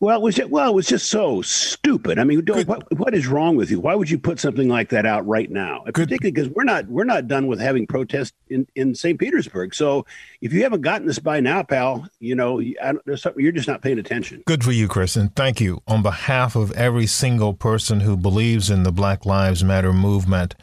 Well, 0.04 0.18
it 0.18 0.22
was 0.22 0.34
just, 0.34 0.50
well, 0.50 0.68
it 0.68 0.74
was 0.74 0.86
just 0.86 1.08
so 1.08 1.40
stupid. 1.40 2.18
I 2.18 2.24
mean, 2.24 2.44
what, 2.66 2.98
what 2.98 3.14
is 3.14 3.26
wrong 3.26 3.56
with 3.56 3.70
you? 3.70 3.80
Why 3.80 3.94
would 3.94 4.10
you 4.10 4.18
put 4.18 4.38
something 4.38 4.68
like 4.68 4.90
that 4.90 5.06
out 5.06 5.26
right 5.26 5.50
now? 5.50 5.82
Good. 5.86 5.94
Particularly 5.94 6.32
because 6.32 6.48
we're 6.50 6.64
not 6.64 6.86
we're 6.88 7.04
not 7.04 7.26
done 7.26 7.46
with 7.46 7.58
having 7.58 7.86
protests 7.86 8.34
in, 8.48 8.66
in 8.74 8.94
St. 8.94 9.18
Petersburg. 9.18 9.74
So 9.74 10.04
if 10.42 10.52
you 10.52 10.62
haven't 10.62 10.82
gotten 10.82 11.06
this 11.06 11.20
by 11.20 11.40
now, 11.40 11.62
pal, 11.62 12.06
you 12.18 12.34
know, 12.34 12.60
there's 13.06 13.22
something 13.22 13.42
you're 13.42 13.52
just 13.52 13.68
not 13.68 13.80
paying 13.80 13.98
attention. 13.98 14.42
Good 14.46 14.62
for 14.62 14.72
you, 14.72 14.88
Chris, 14.88 15.16
and 15.16 15.34
thank 15.34 15.58
you 15.58 15.80
on 15.86 16.02
behalf 16.02 16.54
of 16.54 16.70
every 16.72 17.06
single 17.06 17.54
person 17.54 18.00
who 18.00 18.14
believes 18.16 18.68
in 18.68 18.82
the 18.82 18.92
Black 18.92 19.24
Lives 19.24 19.64
Matter 19.64 19.94
movement. 19.94 20.54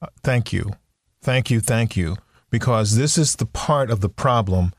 Uh, 0.00 0.06
thank 0.22 0.50
you, 0.50 0.70
thank 1.20 1.50
you, 1.50 1.60
thank 1.60 1.94
you, 1.94 2.16
because 2.50 2.96
this 2.96 3.18
is 3.18 3.36
the 3.36 3.46
part 3.46 3.90
of 3.90 4.00
the 4.00 4.08
problem 4.08 4.72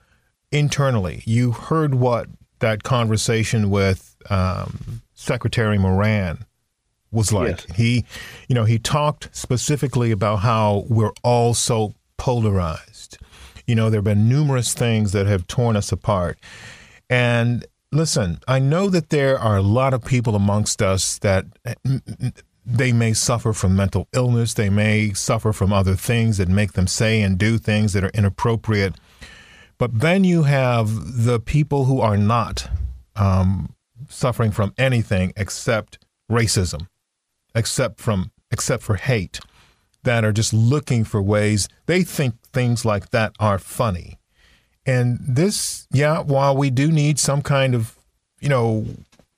internally. 0.51 1.23
You 1.25 1.51
heard 1.51 1.95
what 1.95 2.27
that 2.59 2.83
conversation 2.83 3.69
with 3.69 4.15
um, 4.29 5.01
Secretary 5.13 5.77
Moran 5.77 6.45
was 7.11 7.31
like. 7.33 7.65
Yes. 7.67 7.77
He, 7.77 8.05
you 8.47 8.55
know, 8.55 8.65
he 8.65 8.79
talked 8.79 9.29
specifically 9.35 10.11
about 10.11 10.37
how 10.37 10.85
we're 10.89 11.13
all 11.23 11.53
so 11.53 11.95
polarized. 12.17 13.17
You 13.65 13.75
know, 13.75 13.89
there 13.89 13.99
have 13.99 14.05
been 14.05 14.27
numerous 14.27 14.73
things 14.73 15.11
that 15.11 15.27
have 15.27 15.47
torn 15.47 15.75
us 15.75 15.91
apart. 15.91 16.39
And 17.09 17.65
listen, 17.91 18.39
I 18.47 18.59
know 18.59 18.89
that 18.89 19.09
there 19.09 19.39
are 19.39 19.57
a 19.57 19.61
lot 19.61 19.93
of 19.93 20.03
people 20.03 20.35
amongst 20.35 20.81
us 20.81 21.17
that 21.19 21.45
they 22.65 22.91
may 22.91 23.13
suffer 23.13 23.53
from 23.53 23.75
mental 23.75 24.07
illness, 24.13 24.53
they 24.53 24.69
may 24.69 25.13
suffer 25.13 25.53
from 25.53 25.73
other 25.73 25.95
things 25.95 26.37
that 26.37 26.49
make 26.49 26.73
them 26.73 26.87
say 26.87 27.21
and 27.21 27.37
do 27.37 27.57
things 27.57 27.93
that 27.93 28.03
are 28.03 28.11
inappropriate 28.13 28.95
but 29.79 30.01
then 30.01 30.25
you 30.25 30.43
have 30.43 31.23
the 31.23 31.39
people 31.39 31.85
who 31.85 32.01
are 32.01 32.17
not 32.17 32.69
um, 33.15 33.73
suffering 34.09 34.51
from 34.51 34.73
anything 34.77 35.33
except 35.35 35.97
racism, 36.29 36.85
except 37.55 37.99
from 37.99 38.31
except 38.51 38.83
for 38.83 38.95
hate, 38.95 39.39
that 40.03 40.25
are 40.25 40.33
just 40.33 40.53
looking 40.53 41.03
for 41.03 41.21
ways 41.21 41.67
they 41.85 42.03
think 42.03 42.35
things 42.51 42.83
like 42.83 43.11
that 43.11 43.31
are 43.39 43.57
funny. 43.57 44.19
And 44.85 45.19
this, 45.21 45.87
yeah, 45.91 46.19
while 46.19 46.57
we 46.57 46.69
do 46.69 46.91
need 46.91 47.19
some 47.19 47.41
kind 47.41 47.73
of, 47.73 47.95
you 48.41 48.49
know, 48.49 48.85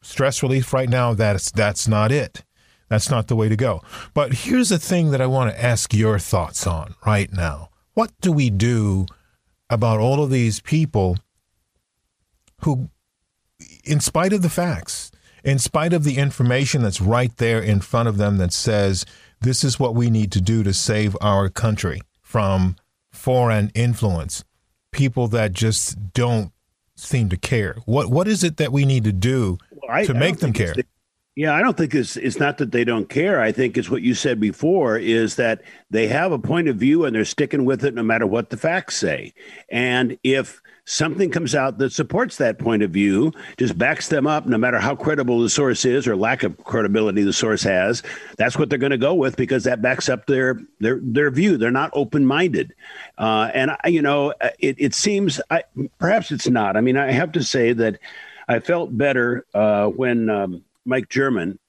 stress 0.01 0.41
relief 0.41 0.73
right 0.73 0.89
now, 0.89 1.13
that's 1.13 1.51
that's 1.51 1.88
not 1.88 2.12
it. 2.12 2.43
That's 2.91 3.10
not 3.10 3.30
the 3.30 3.38
way 3.38 3.47
to 3.47 3.56
go. 3.56 3.82
But 4.13 4.34
here's 4.34 4.69
a 4.69 4.77
thing 4.77 5.12
that 5.12 5.21
I 5.21 5.25
want 5.25 5.49
to 5.49 5.63
ask 5.63 5.93
your 5.93 6.19
thoughts 6.19 6.67
on 6.67 6.95
right 7.08 7.32
now. 7.32 7.69
What 7.93 8.12
do 8.19 8.34
we 8.34 8.49
do 8.49 9.06
about 9.69 10.01
all 10.01 10.21
of 10.21 10.30
these 10.30 10.60
people 10.60 11.17
who, 12.63 12.89
in 13.86 14.01
spite 14.01 14.34
of 14.34 14.41
the 14.41 14.49
facts, 14.49 15.10
in 15.41 15.58
spite 15.58 15.93
of 15.93 16.04
the 16.04 16.17
information 16.17 16.82
that's 16.82 16.99
right 16.99 17.36
there 17.38 17.62
in 17.62 17.80
front 17.80 18.10
of 18.10 18.17
them 18.17 18.39
that 18.39 18.51
says 18.51 19.06
this 19.39 19.63
is 19.63 19.80
what 19.80 19.95
we 19.95 20.10
need 20.10 20.30
to 20.34 20.41
do 20.41 20.62
to 20.62 20.73
save 20.73 21.15
our 21.21 21.47
country 21.47 22.01
from 22.21 22.75
foreign 23.10 23.71
influence, 23.73 24.43
people 24.91 25.30
that 25.30 25.54
just 25.54 26.12
don't 26.12 26.51
seem 26.97 27.30
to 27.30 27.38
care. 27.38 27.77
What 27.86 28.10
what 28.10 28.27
is 28.27 28.43
it 28.43 28.58
that 28.58 28.73
we 28.73 28.84
need 28.84 29.06
to 29.06 29.13
do 29.13 29.60
well, 29.71 29.89
I, 29.89 30.04
to 30.04 30.13
make 30.13 30.39
them 30.39 30.51
care? 30.51 30.75
Yeah, 31.36 31.54
I 31.56 31.62
don't 31.62 31.78
think 31.78 31.96
it's 31.96 32.17
it's 32.17 32.39
not 32.39 32.58
that 32.58 32.74
they 32.74 32.84
don't 32.84 33.08
care. 33.08 33.39
I 33.39 33.54
think 33.54 33.78
it's 33.78 33.89
what 33.89 34.02
you 34.02 34.13
said 34.15 34.38
before 34.41 34.98
is 34.98 35.38
that 35.38 35.62
they 35.89 36.08
have 36.08 36.34
a 36.34 36.39
point 36.39 36.67
of 36.67 36.76
view 36.76 37.06
and 37.06 37.15
they're 37.15 37.24
sticking 37.24 37.63
with 37.63 37.86
it 37.86 37.94
no 37.94 38.04
matter 38.04 38.28
what 38.28 38.50
the 38.50 38.58
facts 38.58 38.98
say. 38.98 39.34
And 39.70 40.17
if 40.24 40.62
something 40.84 41.32
comes 41.32 41.56
out 41.56 41.78
that 41.78 41.94
supports 41.94 42.36
that 42.38 42.60
point 42.60 42.84
of 42.84 42.91
view, 42.91 43.32
just 43.56 43.78
backs 43.78 44.10
them 44.10 44.28
up 44.28 44.46
no 44.46 44.58
matter 44.58 44.78
how 44.78 44.94
credible 44.94 45.39
the 45.39 45.48
source 45.50 45.86
is 45.86 46.06
or 46.06 46.17
lack 46.17 46.44
of 46.44 46.58
credibility 46.65 47.24
the 47.24 47.32
source 47.32 47.63
has, 47.63 48.04
that's 48.38 48.58
what 48.58 48.70
they're 48.70 48.78
going 48.78 48.91
to 48.91 48.98
go 48.98 49.13
with 49.13 49.38
because 49.38 49.63
that 49.63 49.82
backs 49.82 50.10
up 50.10 50.26
their 50.26 50.60
their 50.82 51.00
their 51.02 51.32
view. 51.32 51.56
They're 51.56 51.72
not 51.72 51.91
open-minded. 51.94 52.74
Uh, 53.17 53.50
and 53.54 53.72
I, 53.72 53.88
you 53.88 54.02
know, 54.02 54.34
it 54.60 54.76
it 54.78 54.94
seems 54.94 55.39
I, 55.50 55.63
perhaps 55.98 56.30
it's 56.34 56.50
not. 56.50 56.76
I 56.76 56.82
mean, 56.82 56.98
I 56.98 57.12
have 57.12 57.32
to 57.32 57.44
say 57.44 57.72
that 57.72 58.00
I 58.50 58.60
felt 58.60 58.98
better 58.98 59.46
uh, 59.54 59.88
when 59.88 60.30
um, 60.30 60.65
Mike 60.86 61.10
German 61.10 61.60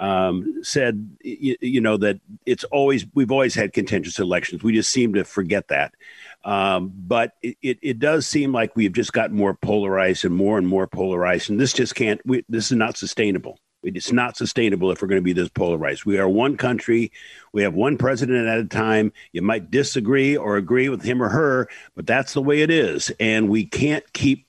um, 0.00 0.62
said, 0.62 1.16
you, 1.22 1.56
you, 1.60 1.80
know, 1.80 1.98
that 1.98 2.20
it's 2.46 2.64
always 2.64 3.04
we've 3.14 3.30
always 3.30 3.54
had 3.54 3.74
contentious 3.74 4.18
elections. 4.18 4.62
We 4.62 4.72
just 4.72 4.90
seem 4.90 5.12
to 5.14 5.24
forget 5.24 5.68
that. 5.68 5.94
Um, 6.42 6.92
but 6.96 7.34
it, 7.42 7.58
it, 7.60 7.78
it, 7.82 7.98
does 7.98 8.26
seem 8.26 8.50
like 8.50 8.74
we've 8.74 8.94
just 8.94 9.12
got 9.12 9.30
more 9.30 9.52
polarized 9.52 10.24
and 10.24 10.34
more 10.34 10.56
and 10.56 10.66
more 10.66 10.86
polarized, 10.86 11.50
and 11.50 11.60
this 11.60 11.74
just 11.74 11.94
can't. 11.94 12.20
We, 12.24 12.44
this 12.48 12.72
is 12.72 12.78
not 12.78 12.96
sustainable. 12.96 13.58
It's 13.82 14.12
not 14.12 14.36
sustainable 14.36 14.90
if 14.90 15.00
we're 15.00 15.08
going 15.08 15.20
to 15.20 15.24
be 15.24 15.32
this 15.32 15.48
polarized. 15.48 16.04
We 16.04 16.18
are 16.18 16.28
one 16.28 16.56
country. 16.56 17.12
We 17.52 17.62
have 17.62 17.74
one 17.74 17.96
president 17.96 18.46
at 18.46 18.58
a 18.58 18.64
time. 18.64 19.12
You 19.32 19.42
might 19.42 19.70
disagree 19.70 20.36
or 20.36 20.56
agree 20.56 20.88
with 20.88 21.02
him 21.02 21.22
or 21.22 21.28
her, 21.28 21.68
but 21.94 22.06
that's 22.06 22.34
the 22.34 22.42
way 22.42 22.60
it 22.60 22.70
is. 22.70 23.10
And 23.20 23.48
we 23.48 23.64
can't 23.64 24.10
keep 24.12 24.46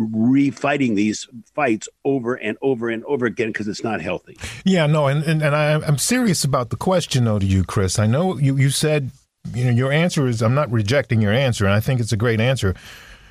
refighting 0.00 0.96
these 0.96 1.28
fights 1.54 1.88
over 2.04 2.34
and 2.34 2.56
over 2.62 2.88
and 2.88 3.04
over 3.04 3.26
again 3.26 3.48
because 3.48 3.68
it's 3.68 3.84
not 3.84 4.00
healthy. 4.00 4.38
Yeah, 4.64 4.86
no, 4.86 5.06
and, 5.06 5.22
and, 5.24 5.42
and 5.42 5.54
I, 5.54 5.74
I'm 5.74 5.98
serious 5.98 6.42
about 6.42 6.70
the 6.70 6.76
question, 6.76 7.24
though, 7.24 7.38
to 7.38 7.46
you, 7.46 7.64
Chris. 7.64 7.98
I 7.98 8.06
know 8.06 8.38
you, 8.38 8.56
you 8.56 8.70
said, 8.70 9.10
you 9.54 9.64
know, 9.64 9.70
your 9.70 9.92
answer 9.92 10.26
is, 10.26 10.42
I'm 10.42 10.54
not 10.54 10.70
rejecting 10.70 11.20
your 11.20 11.32
answer, 11.32 11.64
and 11.64 11.74
I 11.74 11.80
think 11.80 12.00
it's 12.00 12.12
a 12.12 12.16
great 12.16 12.40
answer. 12.40 12.74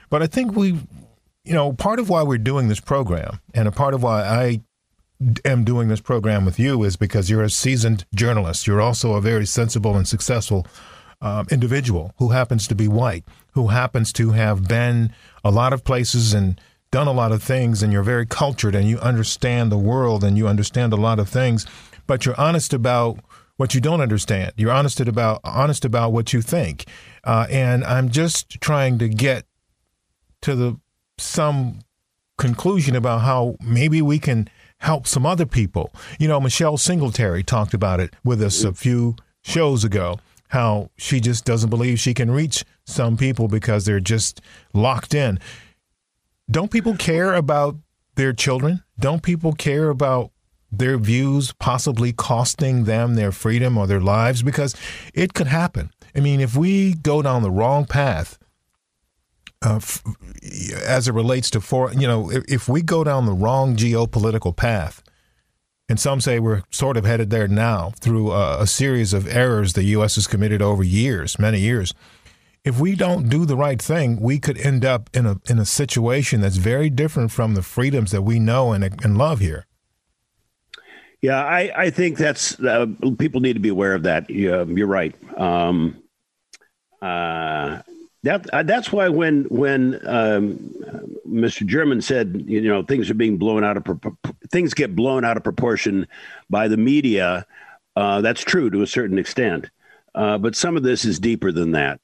But 0.10 0.23
I 0.23 0.27
think 0.27 0.55
we, 0.55 0.77
you 1.43 1.53
know, 1.53 1.73
part 1.73 1.99
of 1.99 2.10
why 2.10 2.23
we're 2.23 2.38
doing 2.38 2.67
this 2.67 2.79
program 2.79 3.39
and 3.53 3.67
a 3.67 3.71
part 3.71 3.93
of 3.93 4.03
why 4.03 4.23
I 4.23 4.62
am 5.45 5.63
doing 5.63 5.88
this 5.89 6.01
program 6.01 6.45
with 6.45 6.60
you 6.60 6.84
is 6.84 6.95
because 6.95 7.29
you're 7.29 7.43
a 7.43 7.49
seasoned 7.49 8.05
journalist. 8.15 8.67
You're 8.67 8.82
also 8.82 9.15
a 9.15 9.21
very 9.21 9.45
sensible 9.45 9.97
and 9.97 10.08
successful 10.08 10.65
um, 11.21 11.47
individual 11.51 12.13
who 12.17 12.29
happens 12.29 12.67
to 12.67 12.75
be 12.75 12.88
white, 12.88 13.25
who 13.51 13.67
happens 13.67 14.13
to 14.13 14.31
have 14.31 14.67
been 14.67 15.13
a 15.43 15.51
lot 15.51 15.73
of 15.73 15.83
places 15.83 16.33
and 16.33 16.59
done 16.91 17.07
a 17.07 17.12
lot 17.12 17.31
of 17.31 17.43
things, 17.43 17.83
and 17.83 17.93
you're 17.93 18.03
very 18.03 18.25
cultured 18.25 18.75
and 18.75 18.88
you 18.88 18.97
understand 18.99 19.71
the 19.71 19.77
world 19.77 20.23
and 20.23 20.38
you 20.38 20.47
understand 20.47 20.91
a 20.91 20.97
lot 20.97 21.19
of 21.19 21.29
things, 21.29 21.65
but 22.07 22.25
you're 22.25 22.39
honest 22.39 22.73
about 22.73 23.19
what 23.57 23.75
you 23.75 23.81
don't 23.81 24.01
understand. 24.01 24.53
You're 24.55 24.71
honest 24.71 24.99
about 24.99 25.41
honest 25.43 25.85
about 25.85 26.12
what 26.12 26.33
you 26.33 26.41
think, 26.41 26.85
uh, 27.23 27.45
and 27.49 27.83
I'm 27.83 28.09
just 28.09 28.62
trying 28.62 28.97
to 28.99 29.09
get 29.09 29.45
to 30.41 30.55
the 30.55 30.79
some 31.17 31.79
conclusion 32.38 32.95
about 32.95 33.19
how 33.19 33.57
maybe 33.62 34.01
we 34.01 34.17
can 34.17 34.49
help 34.77 35.05
some 35.05 35.25
other 35.25 35.45
people. 35.45 35.93
You 36.17 36.27
know, 36.27 36.39
Michelle 36.39 36.77
Singletary 36.77 37.43
talked 37.43 37.73
about 37.73 37.99
it 37.99 38.15
with 38.23 38.41
us 38.41 38.63
a 38.63 38.73
few 38.73 39.15
shows 39.41 39.83
ago 39.83 40.19
how 40.49 40.89
she 40.97 41.19
just 41.19 41.45
doesn't 41.45 41.69
believe 41.69 41.99
she 41.99 42.13
can 42.13 42.29
reach 42.31 42.63
some 42.85 43.17
people 43.17 43.47
because 43.47 43.85
they're 43.85 43.99
just 43.99 44.41
locked 44.73 45.13
in. 45.13 45.39
Don't 46.49 46.71
people 46.71 46.95
care 46.95 47.33
about 47.33 47.77
their 48.15 48.33
children? 48.33 48.83
Don't 48.99 49.21
people 49.21 49.53
care 49.53 49.89
about 49.89 50.31
their 50.71 50.97
views 50.97 51.53
possibly 51.53 52.12
costing 52.12 52.85
them 52.85 53.15
their 53.15 53.31
freedom 53.31 53.77
or 53.77 53.85
their 53.85 54.01
lives? 54.01 54.41
Because 54.41 54.75
it 55.13 55.33
could 55.33 55.47
happen. 55.47 55.91
I 56.15 56.19
mean, 56.19 56.41
if 56.41 56.55
we 56.55 56.95
go 56.95 57.21
down 57.21 57.43
the 57.43 57.51
wrong 57.51 57.85
path, 57.85 58.39
uh, 59.63 59.75
f- 59.75 60.03
as 60.85 61.07
it 61.07 61.13
relates 61.13 61.51
to 61.51 61.62
for 61.62 61.93
you 61.93 62.07
know, 62.07 62.31
if, 62.31 62.43
if 62.47 62.69
we 62.69 62.81
go 62.81 63.03
down 63.03 63.25
the 63.25 63.33
wrong 63.33 63.75
geopolitical 63.75 64.55
path, 64.55 65.03
and 65.89 65.99
some 65.99 66.21
say 66.21 66.39
we're 66.39 66.62
sort 66.69 66.95
of 66.95 67.04
headed 67.06 67.32
there 67.32 67.47
now 67.47 67.91
through 67.99 68.32
a, 68.32 68.62
a 68.62 68.67
series 68.67 69.12
of 69.12 69.28
errors 69.28 69.73
the 69.73 69.84
U.S. 69.86 70.15
has 70.15 70.28
committed 70.28 70.62
over 70.62 70.84
years, 70.84 71.39
many 71.39 71.60
years. 71.60 71.93
if 72.63 72.80
we 72.80 72.95
don't 72.95 73.30
do 73.30 73.45
the 73.45 73.58
right 73.58 73.82
thing, 73.82 74.19
we 74.21 74.38
could 74.39 74.58
end 74.58 74.86
up 74.86 75.10
in 75.13 75.25
a 75.25 75.41
in 75.49 75.60
a 75.60 75.65
situation 75.65 76.41
that's 76.41 76.58
very 76.58 76.89
different 76.89 77.32
from 77.32 77.56
the 77.56 77.63
freedoms 77.63 78.12
that 78.12 78.21
we 78.21 78.39
know 78.39 78.71
and, 78.71 78.84
and 78.84 79.17
love 79.17 79.39
here. 79.39 79.65
Yeah, 81.21 81.43
I, 81.43 81.71
I 81.75 81.89
think 81.89 82.17
that's 82.17 82.58
uh, 82.62 82.86
people 83.17 83.41
need 83.41 83.54
to 83.54 83.60
be 83.60 83.69
aware 83.69 83.93
of 83.93 84.04
that. 84.04 84.30
Yeah, 84.30 84.63
you're 84.63 84.88
right. 84.88 85.13
Um, 85.38 86.02
uh, 87.02 87.82
that 88.23 88.49
uh, 88.54 88.63
that's 88.63 88.91
why 88.91 89.10
when 89.10 89.43
when 89.45 89.99
um, 90.06 90.73
Mr. 91.29 91.65
German 91.65 92.01
said 92.01 92.43
you 92.47 92.61
know 92.61 92.83
things 92.83 93.09
are 93.09 93.15
being 93.15 93.37
blown 93.37 93.63
out 93.63 93.77
of 93.77 93.85
things 94.51 94.73
get 94.73 94.95
blown 94.95 95.23
out 95.23 95.37
of 95.37 95.43
proportion 95.43 96.07
by 96.49 96.67
the 96.67 96.77
media. 96.77 97.45
Uh, 97.95 98.21
that's 98.21 98.41
true 98.41 98.69
to 98.69 98.81
a 98.81 98.87
certain 98.87 99.17
extent, 99.17 99.69
uh, 100.15 100.37
but 100.37 100.55
some 100.55 100.77
of 100.77 100.83
this 100.83 101.05
is 101.05 101.19
deeper 101.19 101.51
than 101.51 101.71
that. 101.71 101.99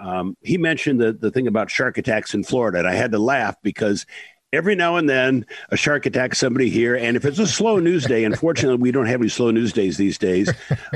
Um, 0.00 0.36
he 0.42 0.58
mentioned 0.58 1.00
the 1.00 1.12
the 1.12 1.30
thing 1.30 1.46
about 1.46 1.70
shark 1.70 1.98
attacks 1.98 2.34
in 2.34 2.44
Florida, 2.44 2.78
and 2.78 2.88
I 2.88 2.94
had 2.94 3.12
to 3.12 3.18
laugh 3.18 3.56
because 3.62 4.06
every 4.54 4.74
now 4.74 4.96
and 4.96 5.08
then 5.08 5.44
a 5.70 5.76
shark 5.76 6.06
attacks 6.06 6.38
somebody 6.38 6.70
here. 6.70 6.94
And 6.94 7.16
if 7.16 7.24
it's 7.24 7.38
a 7.38 7.46
slow 7.46 7.78
news 7.78 8.04
day, 8.04 8.24
unfortunately, 8.24 8.80
we 8.80 8.92
don't 8.92 9.06
have 9.06 9.20
any 9.20 9.28
slow 9.28 9.50
news 9.50 9.72
days 9.72 9.96
these 9.96 10.16
days, 10.16 10.52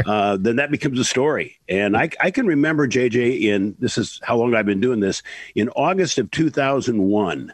uh, 0.06 0.36
then 0.40 0.56
that 0.56 0.70
becomes 0.70 0.98
a 0.98 1.04
story. 1.04 1.58
And 1.68 1.96
I, 1.96 2.10
I 2.20 2.30
can 2.30 2.46
remember, 2.46 2.86
JJ, 2.86 3.42
in 3.42 3.76
this 3.78 3.98
is 3.98 4.20
how 4.22 4.36
long 4.36 4.54
I've 4.54 4.66
been 4.66 4.80
doing 4.80 5.00
this, 5.00 5.22
in 5.54 5.68
August 5.70 6.18
of 6.18 6.30
2001 6.30 7.52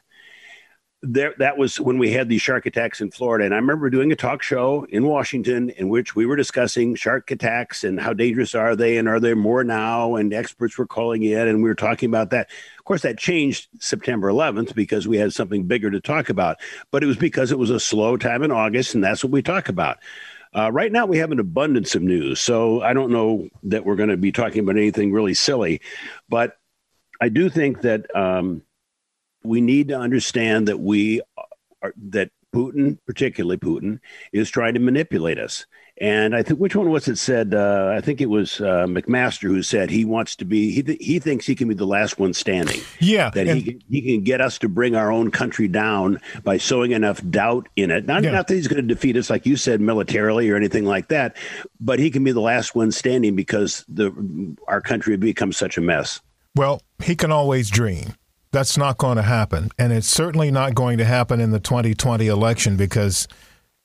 there 1.07 1.35
that 1.38 1.59
was 1.59 1.79
when 1.79 1.99
we 1.99 2.11
had 2.11 2.29
these 2.29 2.40
shark 2.40 2.67
attacks 2.67 3.01
in 3.01 3.11
Florida. 3.11 3.45
And 3.45 3.55
I 3.55 3.59
remember 3.59 3.90
doing 3.90 4.11
a 4.11 4.17
talk 4.17 4.43
show 4.43 4.87
in 4.88 5.07
Washington 5.07 5.71
in 5.71 5.88
which 5.88 6.17
we 6.17 6.27
were 6.27 6.37
discussing 6.37 6.95
shark 6.95 7.31
attacks 7.31 7.85
and 7.85 8.01
how 8.01 8.12
dangerous 8.12 8.55
are 8.55 8.75
they 8.75 8.97
and 8.97 9.09
are 9.09 9.21
there 9.21 9.37
more 9.37 9.62
now? 9.64 10.17
And 10.17 10.33
experts 10.33 10.79
were 10.79 10.87
calling 10.87 11.23
in 11.23 11.47
and 11.47 11.62
we 11.62 11.69
were 11.69 11.75
talking 11.75 12.09
about 12.09 12.31
that. 12.31 12.51
Of 12.79 12.85
course, 12.85 13.03
that 13.03 13.19
changed 13.19 13.69
September 13.79 14.29
11th 14.29 14.75
because 14.75 15.07
we 15.07 15.19
had 15.19 15.33
something 15.33 15.64
bigger 15.64 15.90
to 15.90 16.01
talk 16.01 16.29
about. 16.29 16.59
But 16.90 17.03
it 17.03 17.07
was 17.07 17.17
because 17.17 17.53
it 17.53 17.59
was 17.59 17.71
a 17.71 17.81
slow 17.81 18.17
time 18.17 18.43
in 18.43 18.51
August, 18.51 18.95
and 18.95 19.05
that's 19.05 19.23
what 19.23 19.33
we 19.33 19.43
talk 19.43 19.69
about. 19.69 19.99
Uh, 20.57 20.71
right 20.71 20.93
now, 20.93 21.05
we 21.05 21.19
have 21.19 21.33
an 21.33 21.40
abundance 21.40 21.95
of 21.95 22.03
news. 22.03 22.40
So 22.40 22.81
I 22.83 22.93
don't 22.93 23.11
know 23.11 23.49
that 23.64 23.85
we're 23.85 23.97
going 23.97 24.11
to 24.11 24.17
be 24.17 24.33
talking 24.33 24.61
about 24.61 24.77
anything 24.77 25.12
really 25.12 25.35
silly, 25.35 25.81
but 26.29 26.57
I 27.21 27.29
do 27.29 27.49
think 27.49 27.83
that. 27.83 28.14
Um, 28.14 28.62
we 29.44 29.61
need 29.61 29.88
to 29.88 29.98
understand 29.98 30.68
that 30.68 30.80
we 30.80 31.20
are 31.83 31.94
that 32.09 32.30
Putin, 32.54 32.98
particularly 33.07 33.59
Putin, 33.59 34.00
is 34.33 34.48
trying 34.48 34.74
to 34.74 34.80
manipulate 34.80 35.38
us. 35.38 35.66
And 35.98 36.35
I 36.35 36.42
think 36.42 36.59
which 36.59 36.74
one 36.74 36.90
was 36.90 37.07
it 37.07 37.18
said? 37.18 37.54
Uh, 37.54 37.92
I 37.96 38.00
think 38.00 38.20
it 38.20 38.26
was 38.26 38.61
uh, 38.61 38.85
McMaster 38.88 39.42
who 39.42 39.62
said 39.62 39.90
he 39.90 40.04
wants 40.04 40.35
to 40.37 40.44
be. 40.44 40.72
He 40.72 40.83
th- 40.83 40.98
he 41.00 41.20
thinks 41.20 41.46
he 41.46 41.54
can 41.54 41.68
be 41.68 41.74
the 41.74 41.87
last 41.87 42.18
one 42.18 42.33
standing. 42.33 42.80
Yeah, 42.98 43.30
that 43.30 43.46
he 43.46 43.62
can, 43.62 43.80
he 43.88 44.02
can 44.02 44.24
get 44.24 44.40
us 44.40 44.59
to 44.59 44.68
bring 44.68 44.96
our 44.96 45.12
own 45.12 45.30
country 45.30 45.68
down 45.68 46.20
by 46.42 46.59
sowing 46.59 46.90
enough 46.90 47.22
doubt 47.30 47.68
in 47.76 47.92
it. 47.92 48.07
Not 48.07 48.24
yeah. 48.24 48.33
not 48.33 48.48
that 48.48 48.54
he's 48.54 48.66
going 48.66 48.83
to 48.83 48.94
defeat 48.94 49.16
us, 49.16 49.30
like 49.30 49.46
you 49.46 49.57
said, 49.57 49.80
militarily 49.80 50.50
or 50.50 50.57
anything 50.57 50.85
like 50.85 51.09
that, 51.09 51.37
but 51.78 52.00
he 52.00 52.11
can 52.11 52.24
be 52.24 52.33
the 52.33 52.40
last 52.40 52.74
one 52.74 52.90
standing 52.90 53.37
because 53.37 53.85
the 53.87 54.57
our 54.66 54.80
country 54.80 55.16
becomes 55.16 55.57
such 55.57 55.78
a 55.78 55.80
mess. 55.80 56.20
Well, 56.57 56.83
he 57.04 57.14
can 57.14 57.30
always 57.30 57.70
dream. 57.70 58.14
That's 58.55 58.79
not 58.79 58.99
going 58.99 59.17
to 59.17 59.23
happen. 59.23 59.71
And 59.81 59.93
it's 59.93 60.07
certainly 60.07 60.53
not 60.53 60.77
going 60.77 60.97
to 60.99 61.05
happen 61.05 61.40
in 61.40 61.51
the 61.51 61.59
2020 61.59 62.29
election 62.29 62.77
because, 62.77 63.27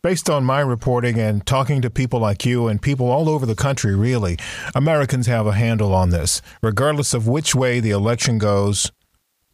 based 0.04 0.30
on 0.30 0.44
my 0.44 0.60
reporting 0.60 1.18
and 1.20 1.44
talking 1.44 1.82
to 1.82 1.90
people 1.90 2.20
like 2.20 2.46
you 2.46 2.68
and 2.68 2.80
people 2.80 3.10
all 3.10 3.30
over 3.30 3.48
the 3.48 3.56
country, 3.56 3.96
really, 3.96 4.38
Americans 4.76 5.26
have 5.26 5.48
a 5.48 5.54
handle 5.54 5.92
on 5.96 6.12
this. 6.12 6.44
Regardless 6.62 7.16
of 7.16 7.28
which 7.28 7.56
way 7.56 7.80
the 7.80 7.90
election 7.90 8.38
goes, 8.38 8.92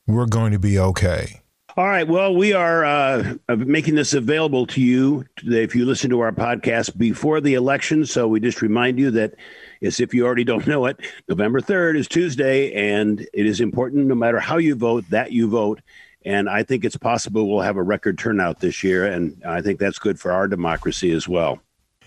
we're 0.05 0.25
going 0.25 0.51
to 0.51 0.59
be 0.59 0.77
okay. 0.77 1.39
All 1.77 1.87
right. 1.87 2.05
Well, 2.05 2.35
we 2.35 2.51
are 2.51 2.83
uh, 2.83 3.35
making 3.55 3.95
this 3.95 4.13
available 4.13 4.67
to 4.67 4.81
you 4.81 5.23
if 5.43 5.73
you 5.73 5.85
listen 5.85 6.09
to 6.09 6.19
our 6.19 6.33
podcast 6.33 6.97
before 6.97 7.39
the 7.39 7.53
election. 7.53 8.05
So 8.05 8.27
we 8.27 8.41
just 8.41 8.61
remind 8.61 8.99
you 8.99 9.11
that 9.11 9.35
is 9.81 9.99
if 9.99 10.13
you 10.13 10.25
already 10.25 10.43
don't 10.43 10.67
know 10.67 10.85
it, 10.85 10.99
November 11.27 11.61
3rd 11.61 11.97
is 11.97 12.07
Tuesday, 12.07 12.73
and 12.73 13.21
it 13.33 13.45
is 13.45 13.61
important 13.61 14.07
no 14.07 14.15
matter 14.15 14.39
how 14.39 14.57
you 14.57 14.75
vote 14.75 15.05
that 15.09 15.31
you 15.31 15.49
vote. 15.49 15.81
And 16.25 16.49
I 16.49 16.63
think 16.63 16.83
it's 16.83 16.97
possible 16.97 17.47
we'll 17.47 17.61
have 17.61 17.77
a 17.77 17.83
record 17.83 18.17
turnout 18.17 18.59
this 18.59 18.83
year. 18.83 19.05
And 19.05 19.41
I 19.45 19.61
think 19.61 19.79
that's 19.79 19.99
good 19.99 20.19
for 20.19 20.31
our 20.31 20.47
democracy 20.47 21.11
as 21.11 21.27
well. 21.27 21.59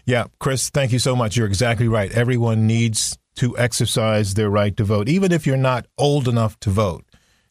Yeah, 0.05 0.25
Chris, 0.41 0.71
thank 0.71 0.91
you 0.91 0.99
so 0.99 1.15
much. 1.15 1.37
You're 1.37 1.47
exactly 1.47 1.87
right. 1.87 2.11
Everyone 2.13 2.67
needs 2.67 3.17
to 3.37 3.57
exercise 3.57 4.35
their 4.35 4.51
right 4.51 4.77
to 4.77 4.83
vote, 4.83 5.09
even 5.09 5.31
if 5.31 5.47
you're 5.47 5.57
not 5.57 5.87
old 5.97 6.27
enough 6.27 6.59
to 6.61 6.71
vote. 6.71 7.05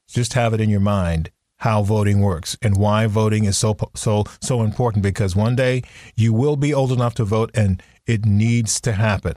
Just 0.10 0.34
have 0.34 0.54
it 0.54 0.60
in 0.60 0.70
your 0.70 0.82
mind 0.82 1.32
how 1.58 1.82
voting 1.82 2.22
works 2.22 2.58
and 2.62 2.78
why 2.78 3.08
voting 3.08 3.46
is 3.46 3.58
so 3.58 3.76
so 3.96 4.24
so 4.42 4.62
important 4.62 5.04
because 5.04 5.36
one 5.36 5.56
day 5.56 5.82
you 6.16 6.34
will 6.34 6.56
be 6.56 6.74
old 6.74 6.92
enough 6.92 7.16
to 7.16 7.24
vote 7.24 7.50
and 7.54 7.82
it 8.06 8.26
needs 8.26 8.80
to 8.82 8.94
happen. 8.94 9.36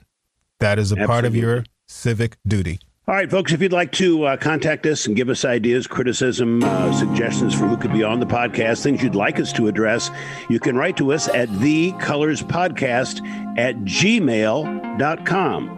That 0.61 0.79
is 0.79 0.93
a 0.93 0.95
Absolutely. 0.95 1.07
part 1.07 1.25
of 1.25 1.35
your 1.35 1.65
civic 1.89 2.37
duty. 2.47 2.79
All 3.09 3.15
right, 3.17 3.31
folks, 3.31 3.53
if 3.53 3.61
you'd 3.61 3.73
like 3.73 3.91
to 3.93 4.25
uh, 4.25 4.37
contact 4.37 4.87
us 4.87 5.07
and 5.07 5.17
give 5.17 5.29
us 5.31 5.45
ideas, 5.45 5.89
criticism, 5.89 6.63
uh, 6.63 6.93
suggestions 6.93 7.59
for 7.59 7.67
who 7.67 7.77
could 7.77 7.93
be 7.93 8.05
on 8.05 8.21
the 8.21 8.27
podcast, 8.27 8.85
things 8.85 9.03
you'd 9.03 9.17
like 9.17 9.41
us 9.41 9.53
to 9.55 9.67
address, 9.67 10.11
you 10.49 10.61
can 10.61 10.77
write 10.77 10.97
to 10.99 11.13
us 11.13 11.27
at 11.29 11.49
thecolorspodcast 11.49 13.59
at 13.59 13.75
gmail.com. 13.79 15.77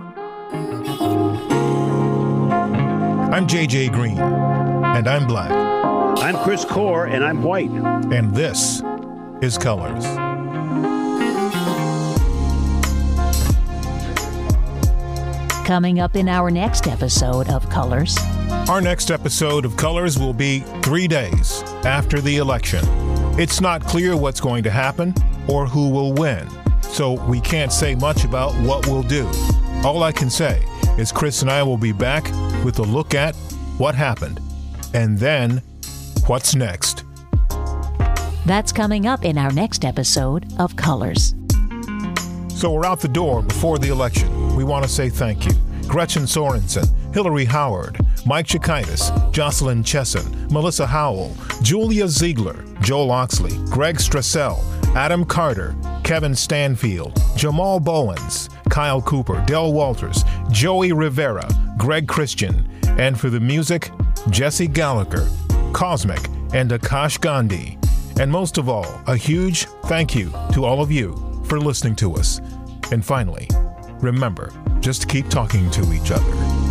I'm 3.32 3.46
JJ 3.46 3.92
Green, 3.92 4.18
and 4.18 5.08
I'm 5.08 5.26
black. 5.26 5.50
I'm 6.22 6.36
Chris 6.44 6.66
Core, 6.66 7.06
and 7.06 7.24
I'm 7.24 7.42
white. 7.42 7.70
And 7.70 8.34
this 8.34 8.82
is 9.40 9.56
Colors. 9.56 10.04
Coming 15.64 16.00
up 16.00 16.16
in 16.16 16.28
our 16.28 16.50
next 16.50 16.88
episode 16.88 17.48
of 17.48 17.68
Colors. 17.70 18.18
Our 18.68 18.80
next 18.80 19.12
episode 19.12 19.64
of 19.64 19.76
Colors 19.76 20.18
will 20.18 20.32
be 20.32 20.60
three 20.82 21.06
days 21.06 21.62
after 21.84 22.20
the 22.20 22.38
election. 22.38 22.84
It's 23.38 23.60
not 23.60 23.84
clear 23.84 24.16
what's 24.16 24.40
going 24.40 24.64
to 24.64 24.70
happen 24.70 25.14
or 25.46 25.66
who 25.66 25.88
will 25.88 26.14
win, 26.14 26.48
so 26.82 27.12
we 27.26 27.40
can't 27.40 27.72
say 27.72 27.94
much 27.94 28.24
about 28.24 28.52
what 28.62 28.86
we'll 28.88 29.04
do. 29.04 29.30
All 29.84 30.02
I 30.02 30.10
can 30.10 30.30
say 30.30 30.64
is 30.98 31.12
Chris 31.12 31.42
and 31.42 31.50
I 31.50 31.62
will 31.62 31.78
be 31.78 31.92
back 31.92 32.24
with 32.64 32.80
a 32.80 32.82
look 32.82 33.14
at 33.14 33.36
what 33.78 33.94
happened 33.94 34.40
and 34.92 35.16
then 35.16 35.62
what's 36.26 36.56
next. 36.56 37.04
That's 38.46 38.72
coming 38.72 39.06
up 39.06 39.24
in 39.24 39.38
our 39.38 39.52
next 39.52 39.84
episode 39.84 40.52
of 40.58 40.74
Colors. 40.74 41.34
So 42.48 42.72
we're 42.72 42.84
out 42.84 43.00
the 43.00 43.08
door 43.08 43.42
before 43.42 43.78
the 43.78 43.88
election. 43.88 44.41
We 44.56 44.64
want 44.64 44.84
to 44.84 44.88
say 44.88 45.08
thank 45.08 45.46
you. 45.46 45.52
Gretchen 45.88 46.22
Sorensen, 46.22 46.86
Hillary 47.14 47.44
Howard, 47.44 47.98
Mike 48.24 48.46
Chikaitis, 48.46 49.32
Jocelyn 49.32 49.82
Chesson, 49.82 50.50
Melissa 50.50 50.86
Howell, 50.86 51.36
Julia 51.62 52.08
Ziegler, 52.08 52.64
Joel 52.80 53.10
Oxley, 53.10 53.56
Greg 53.66 53.96
Strassell, 53.96 54.62
Adam 54.94 55.24
Carter, 55.24 55.74
Kevin 56.04 56.34
Stanfield, 56.34 57.20
Jamal 57.36 57.80
Bowens, 57.80 58.48
Kyle 58.70 59.02
Cooper, 59.02 59.42
Del 59.46 59.72
Walters, 59.72 60.24
Joey 60.50 60.92
Rivera, 60.92 61.48
Greg 61.78 62.06
Christian, 62.06 62.68
and 62.98 63.18
for 63.18 63.30
the 63.30 63.40
music, 63.40 63.90
Jesse 64.30 64.66
Gallagher, 64.66 65.28
Cosmic, 65.72 66.26
and 66.52 66.70
Akash 66.70 67.20
Gandhi. 67.20 67.78
And 68.20 68.30
most 68.30 68.58
of 68.58 68.68
all, 68.68 69.00
a 69.06 69.16
huge 69.16 69.64
thank 69.86 70.14
you 70.14 70.30
to 70.52 70.64
all 70.64 70.82
of 70.82 70.92
you 70.92 71.42
for 71.46 71.58
listening 71.58 71.96
to 71.96 72.14
us. 72.14 72.40
And 72.90 73.04
finally, 73.04 73.48
remember 74.02 74.52
just 74.80 75.08
keep 75.08 75.28
talking 75.28 75.70
to 75.70 75.92
each 75.92 76.10
other. 76.10 76.62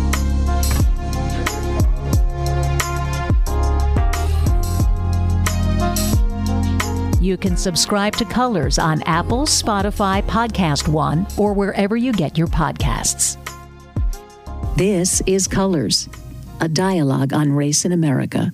You 7.22 7.36
can 7.36 7.56
subscribe 7.56 8.14
to 8.16 8.24
Colors 8.24 8.78
on 8.78 9.02
Apple, 9.02 9.46
Spotify, 9.46 10.22
Podcast 10.24 10.88
One, 10.88 11.26
or 11.38 11.52
wherever 11.54 11.96
you 11.96 12.12
get 12.12 12.36
your 12.36 12.48
podcasts. 12.48 13.38
This 14.76 15.22
is 15.26 15.46
Colors, 15.46 16.08
a 16.60 16.68
dialogue 16.68 17.32
on 17.32 17.52
race 17.52 17.84
in 17.84 17.92
America. 17.92 18.52